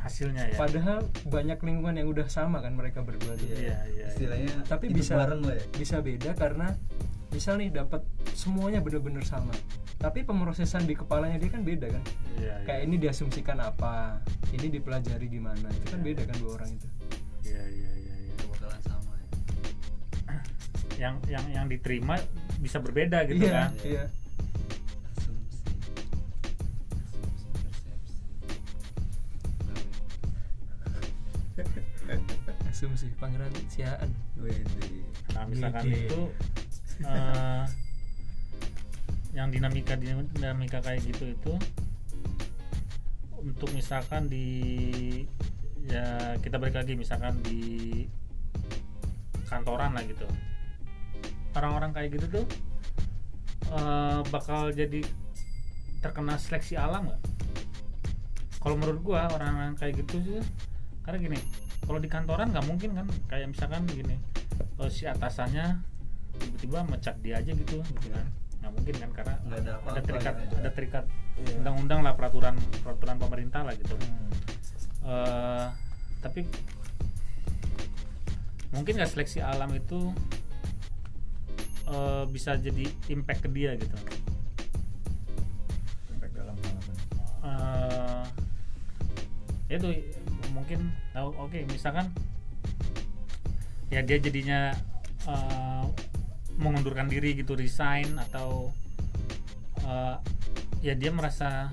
[0.02, 0.58] hasilnya ya.
[0.58, 3.48] Padahal banyak lingkungan yang udah sama kan mereka berdua tuh.
[3.48, 6.74] Iya, iya, istilahnya Tapi bisa bareng lah ya bisa beda karena
[7.34, 9.52] misal nih dapat semuanya bener-bener sama.
[9.98, 12.04] Tapi pemrosesan di kepalanya dia kan beda kan.
[12.38, 12.66] Iya, iya.
[12.68, 14.20] Kayak ini diasumsikan apa,
[14.54, 15.68] ini dipelajari gimana.
[15.74, 16.08] Itu kan Iya.
[16.14, 16.88] beda kan dua orang itu.
[17.44, 18.34] Iya, iya, iya, iya.
[18.48, 19.28] Bakalan sama ya
[21.10, 22.16] Yang yang yang diterima
[22.60, 23.70] bisa berbeda gitu iya, kan.
[23.84, 24.06] iya.
[25.10, 25.60] asumsi
[27.02, 28.16] asumsi persepsi
[32.70, 34.10] Asumsi pangeran siaan.
[35.34, 36.06] Nah, misalkan Gede.
[36.06, 36.20] itu
[37.02, 37.64] eh,
[39.34, 41.54] yang dinamika dinamika kayak gitu itu
[43.42, 44.48] untuk misalkan di
[45.90, 48.06] ya kita balik lagi misalkan di
[49.50, 50.30] kantoran lah gitu
[51.58, 52.46] orang-orang kayak gitu tuh
[53.74, 55.02] eh, bakal jadi
[56.04, 57.22] terkena seleksi alam nggak?
[58.60, 60.40] Kalau menurut gua orang-orang kayak gitu sih
[61.04, 61.40] karena gini
[61.84, 64.16] kalau di kantoran nggak mungkin kan kayak misalkan gini
[64.80, 65.84] eh, si atasannya
[66.36, 68.26] tiba-tiba mecat dia aja gitu gitu kan
[68.60, 70.48] nggak mungkin kan karena Nggak ada apa-apa terikat ya.
[70.58, 71.54] ada terikat Iya.
[71.60, 74.30] undang-undang lah peraturan peraturan pemerintah lah gitu Hmm.
[75.04, 75.66] Eh,
[76.20, 76.48] tapi
[78.72, 80.14] mungkin nggak seleksi alam itu
[81.86, 83.98] eh, bisa jadi impact ke dia gitu
[86.10, 88.24] impact dalam apa
[89.68, 89.90] eh itu
[90.50, 90.80] mungkin
[91.12, 92.08] nah, oke misalkan
[93.90, 94.72] ya dia jadinya
[95.26, 95.84] eh,
[96.62, 98.70] mengundurkan diri gitu resign atau
[99.82, 100.18] eh,
[100.84, 101.72] ya dia merasa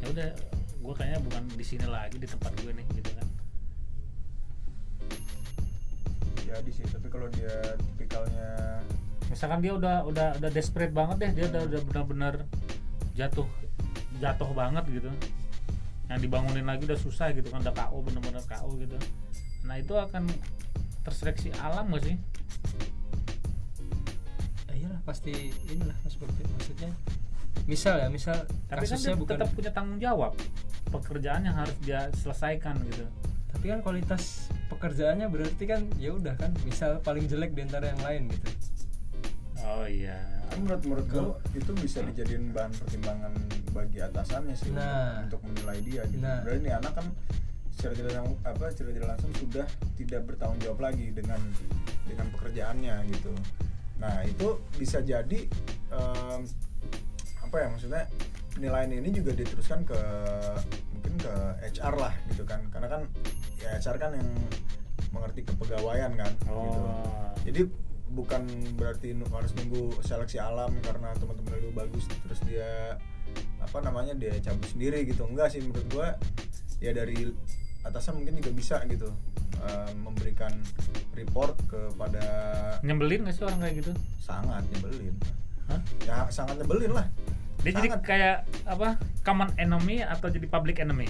[0.00, 0.28] ya udah
[0.80, 3.26] gue kayaknya bukan di sini lagi di tempat gue nih gitu kan.
[6.50, 8.82] Jadi sih tapi kalau dia tipikalnya
[9.30, 12.34] misalkan dia udah udah udah desperate banget deh dia udah udah benar-benar
[13.14, 13.46] jatuh
[14.18, 15.10] jatuh banget gitu.
[16.10, 18.96] Yang dibangunin lagi udah susah gitu kan udah KO bener-bener KO gitu.
[19.68, 20.26] Nah itu akan
[21.04, 22.16] terseleksi alam gak sih?
[22.16, 22.89] ya
[25.02, 25.32] pasti
[25.66, 26.42] inilah Bobby.
[26.50, 26.90] maksudnya
[27.64, 28.36] misal ya misal
[28.66, 30.32] tapi kan dia bukan tetap punya tanggung jawab
[30.86, 33.04] pekerjaan yang harus dia selesaikan gitu
[33.48, 34.22] tapi kan kualitas
[34.68, 38.48] pekerjaannya berarti kan ya udah kan misal paling jelek di antara yang lain gitu
[39.60, 41.24] oh iya Tapi menurut menurut gue
[41.56, 43.32] itu bisa dijadiin bahan pertimbangan
[43.70, 45.22] bagi atasannya sih untuk- Nah.
[45.22, 46.18] untuk, menilai dia gitu.
[46.18, 46.42] Nah.
[46.42, 47.06] Berarti ini anak kan
[47.70, 51.38] secara tidak lang- apa secara tidak langsung sudah tidak bertanggung jawab lagi dengan
[52.02, 53.30] dengan pekerjaannya gitu.
[54.00, 55.46] Nah itu bisa jadi
[55.92, 56.40] em,
[57.44, 58.02] apa ya maksudnya
[58.56, 60.00] penilaian ini juga diteruskan ke
[60.96, 61.32] mungkin ke
[61.76, 62.64] HR lah gitu kan.
[62.72, 63.02] Karena kan
[63.60, 64.28] ya HR kan yang
[65.12, 66.50] mengerti kepegawaian kan gitu.
[66.50, 67.32] Oh.
[67.44, 67.60] Jadi
[68.10, 68.42] bukan
[68.74, 72.98] berarti harus nunggu seleksi alam karena teman-teman lu bagus terus dia
[73.62, 75.22] apa namanya dia cabut sendiri gitu.
[75.28, 76.08] Enggak sih menurut gua
[76.80, 77.30] ya dari
[77.84, 79.08] atasan mungkin juga bisa gitu
[79.64, 80.52] eh, memberikan
[81.16, 82.24] report kepada
[82.84, 83.92] nyebelin gak sih orang kayak gitu?
[84.20, 85.14] Sangat nyebelin.
[85.70, 85.80] Hah?
[86.02, 87.06] ya sangat nyebelin lah.
[87.60, 88.02] Dia jadi Sangat.
[88.08, 88.88] kayak apa
[89.22, 91.06] common enemy atau jadi public enemy?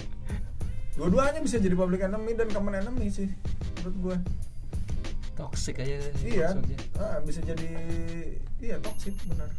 [0.99, 3.31] Dua-duanya bisa jadi public enemy dan common enemy sih
[3.81, 4.17] menurut gua.
[5.39, 6.53] Toxic aja iya.
[6.53, 6.77] maksudnya.
[7.01, 7.71] ah, bisa jadi
[8.61, 9.49] iya toxic benar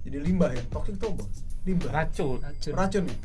[0.00, 0.62] jadi limbah ya?
[0.72, 1.24] Toxic tuh apa?
[1.68, 1.90] Limbah?
[1.92, 2.38] Racun.
[2.40, 2.72] Racun.
[2.72, 3.16] Racun ya?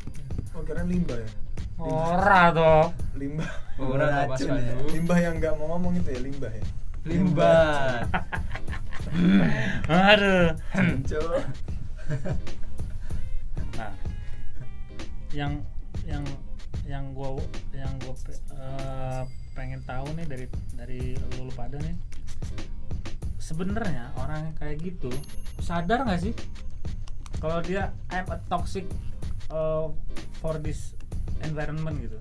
[0.55, 1.29] Oh kira limbah ya?
[1.75, 2.85] Ora toh.
[3.15, 3.51] Limbah.
[3.79, 4.73] Ora toh, Mas Racun ya.
[4.91, 6.19] Limbah yang nggak mau ngomong itu ya?
[6.19, 6.65] Limbah ya?
[7.05, 8.07] Limbah.
[10.11, 10.47] Aduh.
[11.05, 11.43] Cok.
[13.79, 13.91] nah
[15.35, 15.59] yang
[16.07, 16.23] yang
[16.87, 17.35] yang gua
[17.75, 20.45] yang gua pe- eh, pengen tahu nih dari
[20.75, 21.95] dari lu, lu pada nih.
[23.39, 25.11] Sebenarnya orang kayak gitu
[25.61, 26.33] sadar nggak sih
[27.37, 28.85] kalau dia I'm a toxic
[29.49, 29.91] uh,
[30.39, 30.93] for this
[31.43, 32.19] environment gitu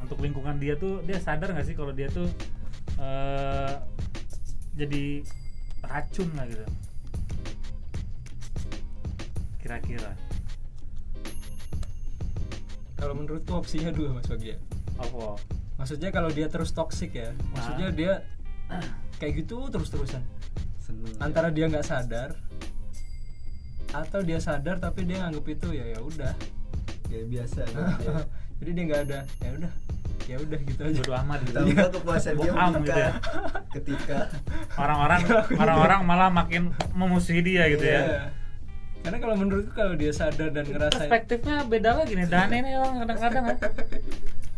[0.00, 2.30] untuk lingkungan dia tuh dia sadar nggak sih kalau dia tuh
[2.96, 3.74] eh,
[4.78, 5.26] jadi
[5.82, 6.62] racun lah gitu
[9.58, 10.14] kira-kira
[12.94, 14.58] kalau menurutku opsinya dua mas Bagi ya.
[14.96, 15.36] apa
[15.76, 17.94] maksudnya kalau dia terus toxic ya maksudnya Ah.
[17.94, 18.12] dia
[19.18, 20.22] kayak gitu terus terusan
[20.78, 21.18] Seneng.
[21.18, 22.38] antara dia nggak sadar
[23.94, 26.34] atau dia sadar tapi dia nganggep itu ya ya udah.
[27.06, 28.12] Kayak biasa kan dia.
[28.58, 29.72] jadi dia nggak ada ya udah
[30.26, 31.00] ya udah gitu aja.
[31.06, 31.54] Bodo amat gitu.
[31.54, 33.10] Tambah kepuasan dia gitu ya.
[33.78, 34.18] ketika
[34.74, 35.20] orang-orang
[35.62, 38.02] orang-orang malah makin memusuhi dia gitu ya.
[38.02, 38.22] Iya.
[39.06, 42.26] karena kalau menurutku kalau dia sadar dan ngerasain perspektifnya beda lagi nih.
[42.26, 43.56] Dani ini orang kadang-kadang ya.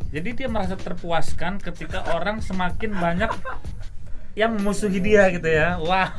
[0.09, 3.29] jadi dia merasa terpuaskan ketika orang semakin banyak
[4.33, 5.77] yang memusuhi dia gitu ya.
[5.85, 6.17] Wah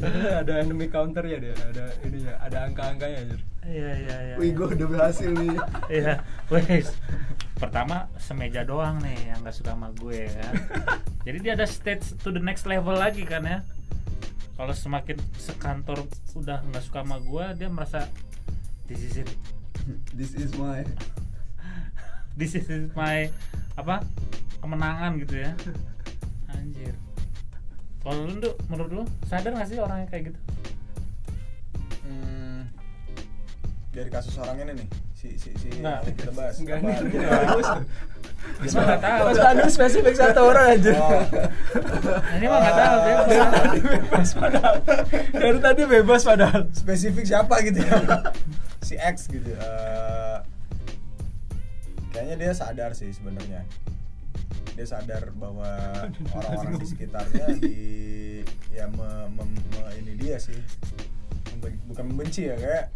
[0.42, 1.54] ada enemy counter ya dia.
[1.54, 3.40] Ada ini ya ada angka-angkanya Jur.
[3.68, 5.56] iya iya iya wih gue udah berhasil nih.
[6.00, 6.96] Iya wes.
[7.60, 10.48] Pertama semeja doang nih yang gak suka sama gue ya
[11.28, 13.60] jadi dia ada stage to the next level lagi kan ya?
[14.56, 16.04] Kalau semakin sekantor
[16.36, 18.08] udah nggak suka sama gue dia merasa
[18.88, 19.28] this is it.
[20.16, 20.84] This is my
[22.36, 23.28] this is my
[23.76, 24.04] apa
[24.64, 25.52] kemenangan gitu ya.
[26.52, 27.09] Anjir
[28.00, 30.38] kalau lu Nduk, menurut lu sadar gak sih orang yang kayak gitu?
[32.00, 32.64] Hmm,
[33.90, 36.00] dari kasus orang ini nih si si si Nggak.
[36.02, 36.54] yang kita bahas.
[36.56, 36.80] Enggak.
[36.80, 39.24] Dia mah nggak tahu.
[39.28, 41.20] Mas Pandu spesifik satu orang aja Oh,
[42.34, 44.74] ini mah nggak tahu dia dari tadi bebas padahal.
[45.30, 46.60] Dari tadi bebas padahal.
[46.72, 48.00] Spesifik siapa gitu ya?
[48.80, 50.36] Si X gitu Eh,
[52.10, 53.60] kayaknya dia sadar sih sebenarnya
[54.80, 55.68] dia sadar bahwa
[56.40, 57.76] orang-orang di sekitarnya di
[58.72, 60.56] ya me, mem- me- ini dia sih.
[61.52, 62.88] Memben- bukan membenci ya kayak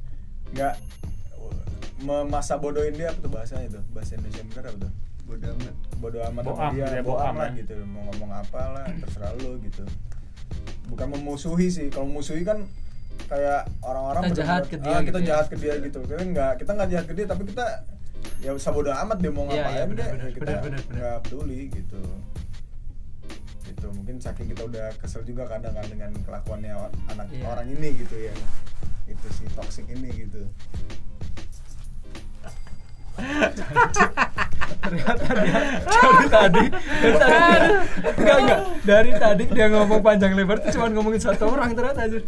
[0.57, 0.75] nggak
[2.01, 3.83] memasa bodohin dia apa tuh bahasanya tuh?
[3.93, 4.93] Bahasa Indonesia benar apa tuh?
[5.29, 5.75] Bodoh amat.
[6.01, 7.59] Bodo amat sama dia, dia boam boam lah ya.
[7.61, 7.73] gitu.
[7.85, 9.85] Mau ngomong apa lah terserah lu gitu.
[10.89, 11.93] Bukan memusuhi sih.
[11.93, 12.65] Kalau memusuhi kan
[13.29, 15.27] kayak orang-orang Kita jahat ke dia ah, kita gitu ya.
[15.29, 15.99] jahat ke dia gitu.
[16.01, 17.67] Kita nggak kita nggak jahat ke dia tapi kita
[18.41, 20.81] ya usah bodo amat dia mau Iya, ngapain iya, deh benar, ya kita benar, benar,
[20.85, 20.95] benar.
[20.95, 22.03] nggak peduli gitu.
[23.65, 26.73] Gitu mungkin saking kita udah kesel juga kadang kan dengan kelakuannya
[27.09, 27.45] anak Iya.
[27.49, 28.35] orang ini gitu ya.
[29.05, 30.45] Itu si toxic ini gitu.
[34.85, 37.69] Ternyata dia dari tadi dari tadi
[38.15, 38.59] enggak enggak.
[38.85, 42.21] Dari tadi dia ngomong panjang lebar tuh cuma ngomongin satu orang ternyata aja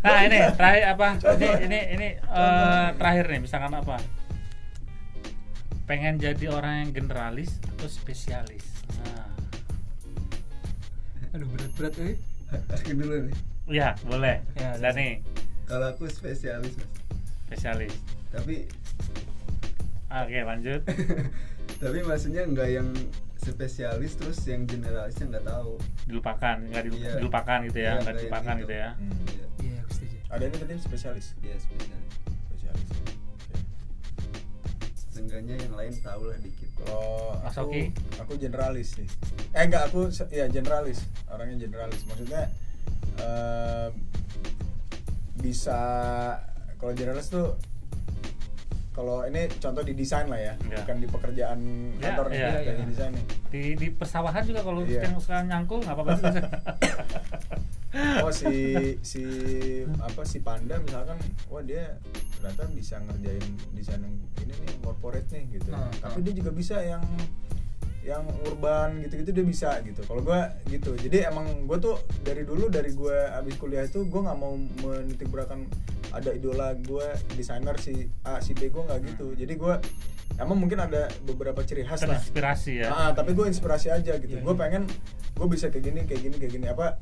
[0.00, 1.08] nah ini terakhir apa?
[1.36, 4.00] Ini ini ini eh, terakhir nih misalkan apa
[5.90, 8.62] pengen jadi orang yang generalis atau spesialis?
[8.96, 9.26] Nah.
[11.34, 12.14] Aduh berat berat eh
[12.70, 13.36] aku dulu nih.
[13.66, 14.38] Ya boleh.
[14.54, 15.18] Ya, Dani
[15.66, 16.90] kalau aku spesialis mas.
[17.46, 17.94] Spesialis.
[18.30, 18.70] Tapi
[20.06, 20.82] oke lanjut.
[21.82, 22.88] Tapi maksudnya nggak yang
[23.34, 25.74] spesialis terus yang generalisnya nggak tahu.
[26.06, 27.12] Dilupakan nggak dilup- Iya.
[27.18, 28.62] dilupakan gitu ya Iya, nggak kayak dilupakan gitu.
[28.62, 28.90] gitu ya.
[28.94, 29.10] Hmm.
[29.26, 30.16] Iya, iya aku setuju.
[30.30, 31.26] Ada ini tadi spesialis?
[31.42, 31.99] Iya spesialis spesialis
[35.20, 37.82] seenggaknya yang lain tahu lah dikit kalau Mas aku Oki?
[38.16, 39.04] aku generalis sih
[39.52, 42.48] eh enggak aku ya generalis orangnya generalis maksudnya
[43.20, 43.88] eh,
[45.36, 45.80] bisa
[46.76, 47.52] kalau generalis tuh
[48.90, 50.76] kalau ini contoh di desain lah ya Iya.
[50.82, 51.58] bukan di pekerjaan
[51.94, 52.72] Ya, kantor nih iya, kayak iya.
[52.74, 55.00] di desain nih di di pesawahan juga kalau Iya.
[55.04, 56.12] yang suka nyangkul nggak apa-apa
[58.22, 58.54] oh si
[59.02, 59.22] si
[59.98, 61.18] apa si panda misalkan
[61.50, 61.98] wah dia
[62.38, 64.14] ternyata bisa ngerjain desain yang
[64.46, 66.24] ini nih corporate nih gitu Ah, tapi ah.
[66.24, 67.02] dia juga bisa yang
[68.00, 72.72] yang urban gitu-gitu dia bisa gitu kalau gua gitu jadi emang gue tuh dari dulu
[72.72, 75.68] dari gua abis kuliah itu gue nggak mau menitik beratkan
[76.08, 79.84] ada idola gue desainer si A si B gue nggak gitu jadi gua
[80.40, 84.32] emang mungkin ada beberapa ciri khas lah terinspirasi ya Ah, tapi gue inspirasi aja gitu.
[84.32, 84.62] Iya, gue iya.
[84.64, 84.82] pengen
[85.36, 86.66] gue bisa kayak gini, kayak gini, kayak gini.
[86.72, 86.96] Apa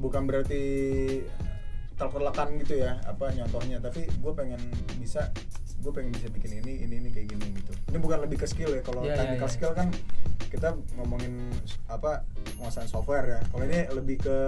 [0.00, 0.62] bukan berarti
[1.96, 3.76] terkelekan gitu ya, apa nyontohnya.
[3.80, 4.60] Tapi gue pengen
[4.96, 5.28] bisa,
[5.84, 7.72] gue pengen bisa bikin ini, ini, ini kayak gini gitu.
[7.92, 8.82] Ini bukan lebih ke skill ya.
[8.84, 9.54] Kalau Iya, iya, technical iya.
[9.54, 9.88] skill kan
[10.50, 11.52] kita ngomongin
[11.86, 12.24] apa
[12.56, 13.40] penguasaan software ya.
[13.52, 14.38] Kalau ini lebih ke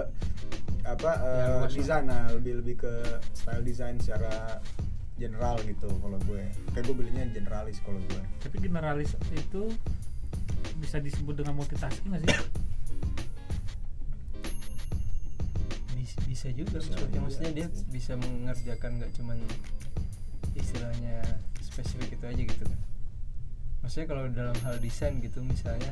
[0.83, 2.93] apa Ya, eh, desain, nah, lebih lebih ke
[3.31, 4.59] style design secara
[5.15, 6.41] general gitu kalau gue
[6.73, 9.69] kayak gue belinya generalis kalau gue tapi generalis itu
[10.81, 12.35] bisa disebut dengan multitasking nggak sih
[16.43, 16.91] bisa, juga Bisa.
[16.91, 17.07] maksudnya.
[17.07, 17.23] Juga.
[17.23, 19.37] maksudnya dia bisa mengerjakan nggak cuman
[20.59, 21.17] istilahnya
[21.63, 22.63] spesifik itu aja gitu.
[22.67, 22.79] Kan
[23.79, 25.91] maksudnya kalau dalam hal desain gitu misalnya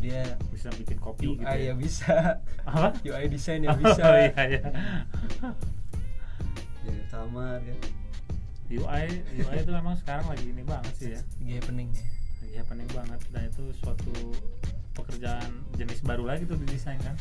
[0.00, 2.40] dia bisa bikin kopi UI gitu ya bisa.
[2.64, 2.96] Apa?
[3.08, 4.00] UI desain ya bisa.
[4.00, 4.62] oh, iya, iya.
[6.80, 7.78] jadi kamar kan?
[8.70, 9.06] UI
[9.44, 11.20] UI itu memang sekarang lagi ini banget sih ya.
[11.20, 12.04] Lagi happening ya.
[12.40, 13.20] Lagi happening banget.
[13.28, 14.14] Dan itu suatu
[14.96, 17.12] pekerjaan jenis baru lagi tuh di desain kan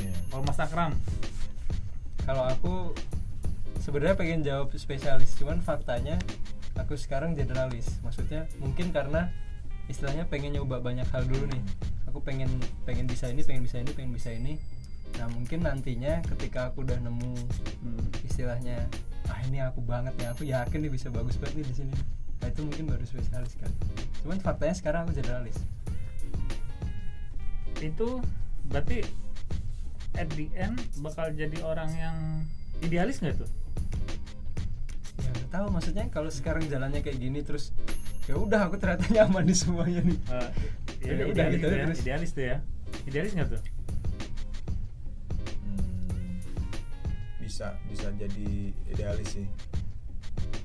[0.00, 0.14] Iya.
[0.30, 0.92] kalau Mas Akram
[2.22, 2.74] kalau aku
[3.82, 6.22] sebenarnya pengen jawab spesialis cuman faktanya
[6.78, 8.00] aku sekarang generalis.
[8.00, 9.28] Maksudnya mungkin karena
[9.90, 11.62] istilahnya pengen nyoba banyak hal dulu nih.
[12.08, 12.48] Aku pengen
[12.84, 14.56] pengen bisa ini pengen bisa ini pengen bisa ini.
[15.20, 17.32] Nah mungkin nantinya ketika aku udah nemu
[17.84, 18.88] hmm, istilahnya
[19.28, 21.94] ah ini aku banget nih aku yakin nih bisa bagus banget nih di sini.
[22.40, 23.70] Nah itu mungkin baru spesialis kan.
[24.24, 25.58] Cuman faktanya sekarang aku generalis.
[27.82, 28.22] Itu
[28.70, 29.02] berarti
[30.14, 32.16] at the end bakal jadi orang yang
[32.80, 33.50] idealis nggak tuh
[35.18, 37.70] ya nggak tahu maksudnya kalau sekarang jalannya kayak gini terus
[38.22, 40.48] ya udah aku ternyata nyaman di semuanya nih Eh,
[41.02, 41.84] ya, Ya udah, idealis, gitu tuh aja ya.
[41.84, 42.00] terus.
[42.00, 42.56] idealis tuh ya
[43.04, 43.60] idealis nggak tuh
[45.62, 46.38] Hmm,
[47.38, 48.50] bisa bisa jadi
[48.86, 49.46] idealis sih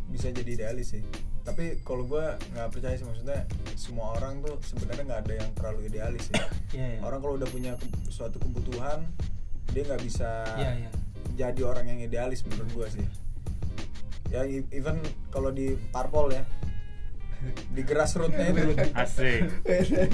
[0.07, 1.03] bisa jadi idealis sih
[1.41, 5.79] tapi kalau gue nggak percaya sih maksudnya semua orang tuh sebenarnya nggak ada yang terlalu
[5.85, 6.35] idealis sih
[6.69, 6.99] Iya, iya.
[7.01, 9.07] orang kalau udah punya ke- suatu kebutuhan
[9.69, 10.89] dia nggak bisa Iya, iya.
[11.35, 13.05] jadi orang yang idealis menurut gue sih.
[14.27, 14.99] Ya even
[15.29, 16.43] kalau di parpol ya
[17.69, 18.73] di grassrootsnya itu.
[19.01, 19.41] Asik.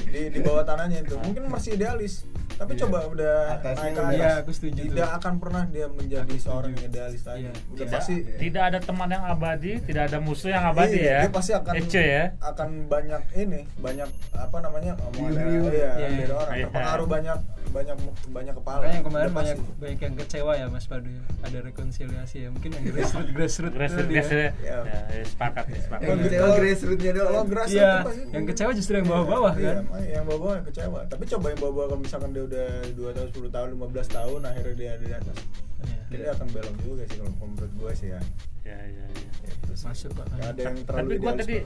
[0.06, 1.16] Di di bawah tanahnya itu.
[1.18, 2.82] Mungkin masih idealis tapi Iya.
[2.86, 4.14] coba udah Atasnya naik ke atas.
[4.14, 5.18] Iya, aku setuju tidak tuh.
[5.18, 7.52] akan pernah dia menjadi seorang yang idealis tadi Iya.
[7.52, 11.20] udah tidak, pasti tidak ada teman yang abadi tidak ada musuh yang abadi Iya, ya.
[11.20, 12.24] dia pasti akan Ece ya.
[12.40, 16.26] akan banyak ini banyak apa namanya omongan iya, Iya, dari iya.
[16.30, 16.54] orang.
[16.54, 16.66] Iya.
[16.70, 17.38] terpengaruh banyak
[17.74, 17.98] banyak
[18.30, 19.80] banyak kepala Makanya kemarin Udah banyak pasti.
[19.82, 21.24] banyak yang kecewa ya Mas Padu ya.
[21.42, 22.50] Ada rekonsiliasi ya.
[22.50, 24.16] Mungkin yang grassroots grassroots Grassroots tadi ya.
[24.16, 24.78] grassroots Iya.
[24.84, 28.46] ya, ya, sepakat nih sepakat yang Kalau- kecewa grassrootsnya doang kalau grassroots Iya, pasti- yang
[28.46, 29.84] kecewa justru yang bawah-bawah Iya, kan.
[29.84, 33.28] makanya yang bawah-bawah yang kecewa tapi coba yang bawah-bawah kalau misalkan dia udah 2 tahun
[33.30, 35.38] 10 tahun 15 tahun akhirnya dia ada di atas
[35.84, 36.02] Iya.
[36.14, 38.20] dia akan belok juga sih kalau menurut gue sih ya
[38.64, 39.84] ya ya ya Itu sih.
[39.84, 40.26] Masuk, Pak.
[40.32, 41.58] Ada yang terlalu tapi gua idealis tadi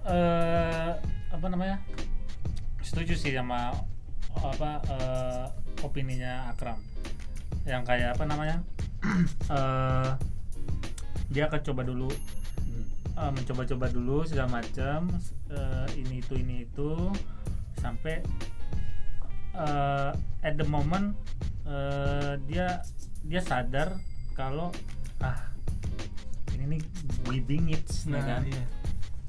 [0.00, 0.90] eh
[1.28, 1.76] apa namanya
[2.80, 3.76] setuju sih sama
[4.36, 5.44] apa eh,
[5.82, 6.78] opininya Akram
[7.66, 8.56] yang kayak apa namanya
[9.54, 10.10] eh
[11.30, 12.10] dia akan coba dulu
[12.60, 12.84] Hmm.
[13.16, 15.10] eh, mencoba-coba dulu segala macam
[15.48, 17.10] eh, ini itu ini itu
[17.80, 18.20] sampai
[19.56, 20.10] eh,
[20.44, 21.16] at the moment
[21.66, 22.84] eh, dia
[23.24, 23.96] dia sadar
[24.32, 24.70] kalau
[25.20, 25.40] ah
[26.54, 26.80] ini nih
[27.28, 28.64] we bingits Nah, kan iya.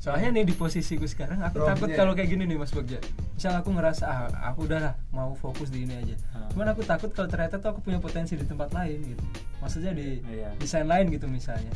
[0.02, 2.97] Soalnya nih di posisiku sekarang aku takut kalau kayak gini nih Mas Bagja.
[3.38, 6.18] Misal aku ngerasa ah aku udah lah mau fokus di ini aja.
[6.34, 6.49] Ah.
[6.49, 9.22] Cuman aku takut kalau ternyata tuh aku punya potensi di tempat lain gitu.
[9.62, 10.58] Maksudnya di Iya.
[10.58, 11.70] desain lain gitu misalnya.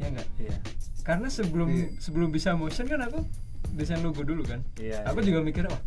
[0.00, 0.24] Ya enggak?
[0.40, 0.56] iya
[1.04, 1.92] Karena sebelum Iya.
[2.00, 3.20] sebelum bisa motion kan aku
[3.76, 4.64] desain logo dulu kan.
[4.80, 5.28] Iya, Aku iya.
[5.28, 5.82] juga mikir wah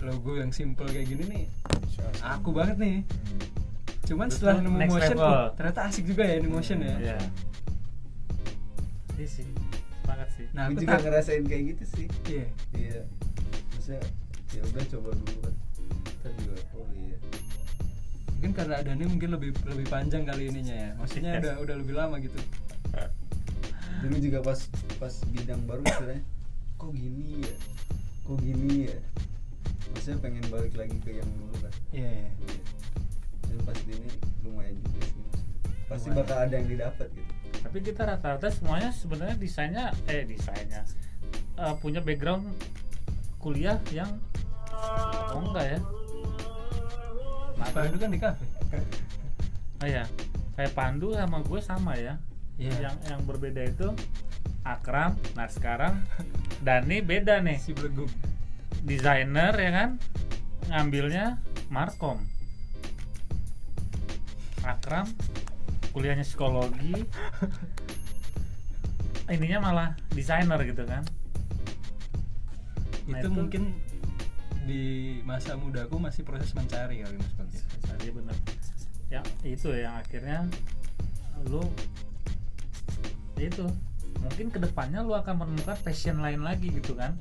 [0.00, 1.44] logo yang simple kayak gini nih
[1.92, 2.00] sih.
[2.24, 2.96] aku banget nih.
[3.04, 3.40] Hmm.
[4.08, 6.96] Cuman Terus setelah nemu motion oh, ternyata asik juga ya ini motion ya.
[6.96, 7.18] Iya.
[9.20, 9.44] iya sih
[10.56, 12.06] nah gue aku juga tak- ngerasain kayak gitu sih.
[12.26, 12.46] Iya.
[12.72, 13.00] Iya.
[13.70, 14.02] Maksudnya
[14.50, 15.54] ya udah coba dulu kan.
[16.16, 17.16] Ntar juga oh iya.
[18.32, 20.90] Mungkin karena Dani mungkin lebih lebih panjang kali ininya ya.
[20.96, 21.40] Maksudnya Iya.
[21.40, 22.40] udah udah lebih lama gitu.
[23.96, 24.60] Dulu juga pas
[24.96, 26.24] pas bidang baru istilahnya
[26.76, 27.56] kok gini ya?
[28.22, 28.96] Kok gini ya?
[29.88, 31.72] Maksudnya pengen balik lagi ke yang dulu kan.
[31.90, 32.60] Iya iya Iya.
[33.46, 34.08] dan pas ini
[34.42, 35.56] lumayan juga sih maksudnya.
[35.86, 36.18] pasti Lumayan.
[36.20, 37.32] bakal ada yang didapat gitu
[37.66, 40.86] tapi kita rata-rata semuanya sebenarnya desainnya eh desainnya
[41.58, 42.46] eh, punya background
[43.42, 44.22] kuliah yang
[45.34, 45.80] oh enggak ya?
[47.58, 48.44] Pak itu kan di kafe.
[49.82, 50.06] Oh ya
[50.54, 52.14] kayak Pandu sama gue sama ya.
[52.56, 52.88] Iya.
[52.88, 53.92] yang yang berbeda itu
[54.64, 56.00] Akram nah sekarang
[56.64, 57.58] Dani beda nih.
[57.58, 58.08] Si beleguk
[58.86, 59.90] desainer ya kan
[60.70, 62.22] ngambilnya markom.
[64.62, 65.10] Akram
[65.96, 66.92] kuliahnya psikologi.
[69.32, 71.00] Ininya malah desainer gitu kan.
[73.08, 73.62] Nah, itu, itu- mungkin
[74.68, 74.82] di
[75.24, 77.32] masa mudaku masih proses mencari kali mas
[78.04, 78.36] Iya bener.
[79.08, 80.44] Ya itu yang akhirnya
[81.48, 81.64] lu
[83.40, 83.64] itu
[84.20, 87.14] mungkin ke depannya lu akan menemukan passion lain lagi gitu kan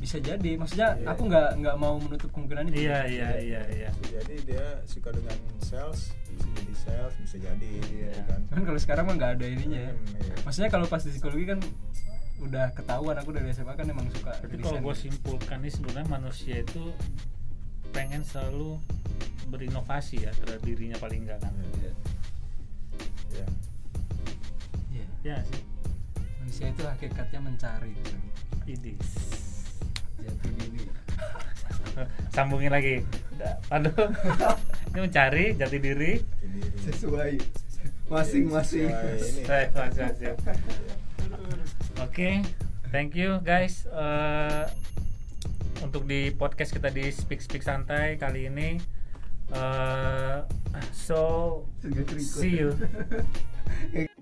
[0.00, 1.30] bisa jadi maksudnya Iya, aku iya.
[1.30, 6.16] nggak nggak mau menutup kemungkinan itu iya iya iya iya jadi dia suka dengan sales
[6.26, 8.08] bisa jadi sales bisa jadi Iya.
[8.10, 10.34] ya kan kan kalau sekarang mah nggak ada ininya ya Hmm, iya.
[10.42, 11.60] maksudnya kalau pas di psikologi kan
[12.40, 16.56] udah ketahuan aku dari SMA kan emang suka tapi kalau gue simpulkan nih sebenarnya manusia
[16.58, 16.80] itu
[17.90, 18.80] pengen selalu
[19.46, 21.92] berinovasi ya terhadap dirinya paling enggak kan Iya.
[23.30, 23.46] ya
[24.90, 25.06] Iya.
[25.20, 25.62] ya nggak sih
[26.40, 28.16] manusia itu hakikatnya mencari gitu.
[30.24, 30.84] Diri
[32.32, 33.04] sambungin lagi
[33.72, 33.92] aduh
[34.92, 36.12] ini mencari jati diri
[36.84, 37.40] sesuai
[38.10, 39.42] masing-masing Sesuai ini.
[39.46, 40.18] Baik, Mas, Mas.
[40.18, 40.34] Iya.
[42.02, 42.30] Oke,
[42.90, 43.86] thank you guys.
[43.86, 44.66] Eh,
[45.86, 48.82] untuk di podcast kita di Speak Speak Santai kali ini.
[49.54, 50.38] eh,
[50.90, 51.62] so
[52.18, 52.74] see you.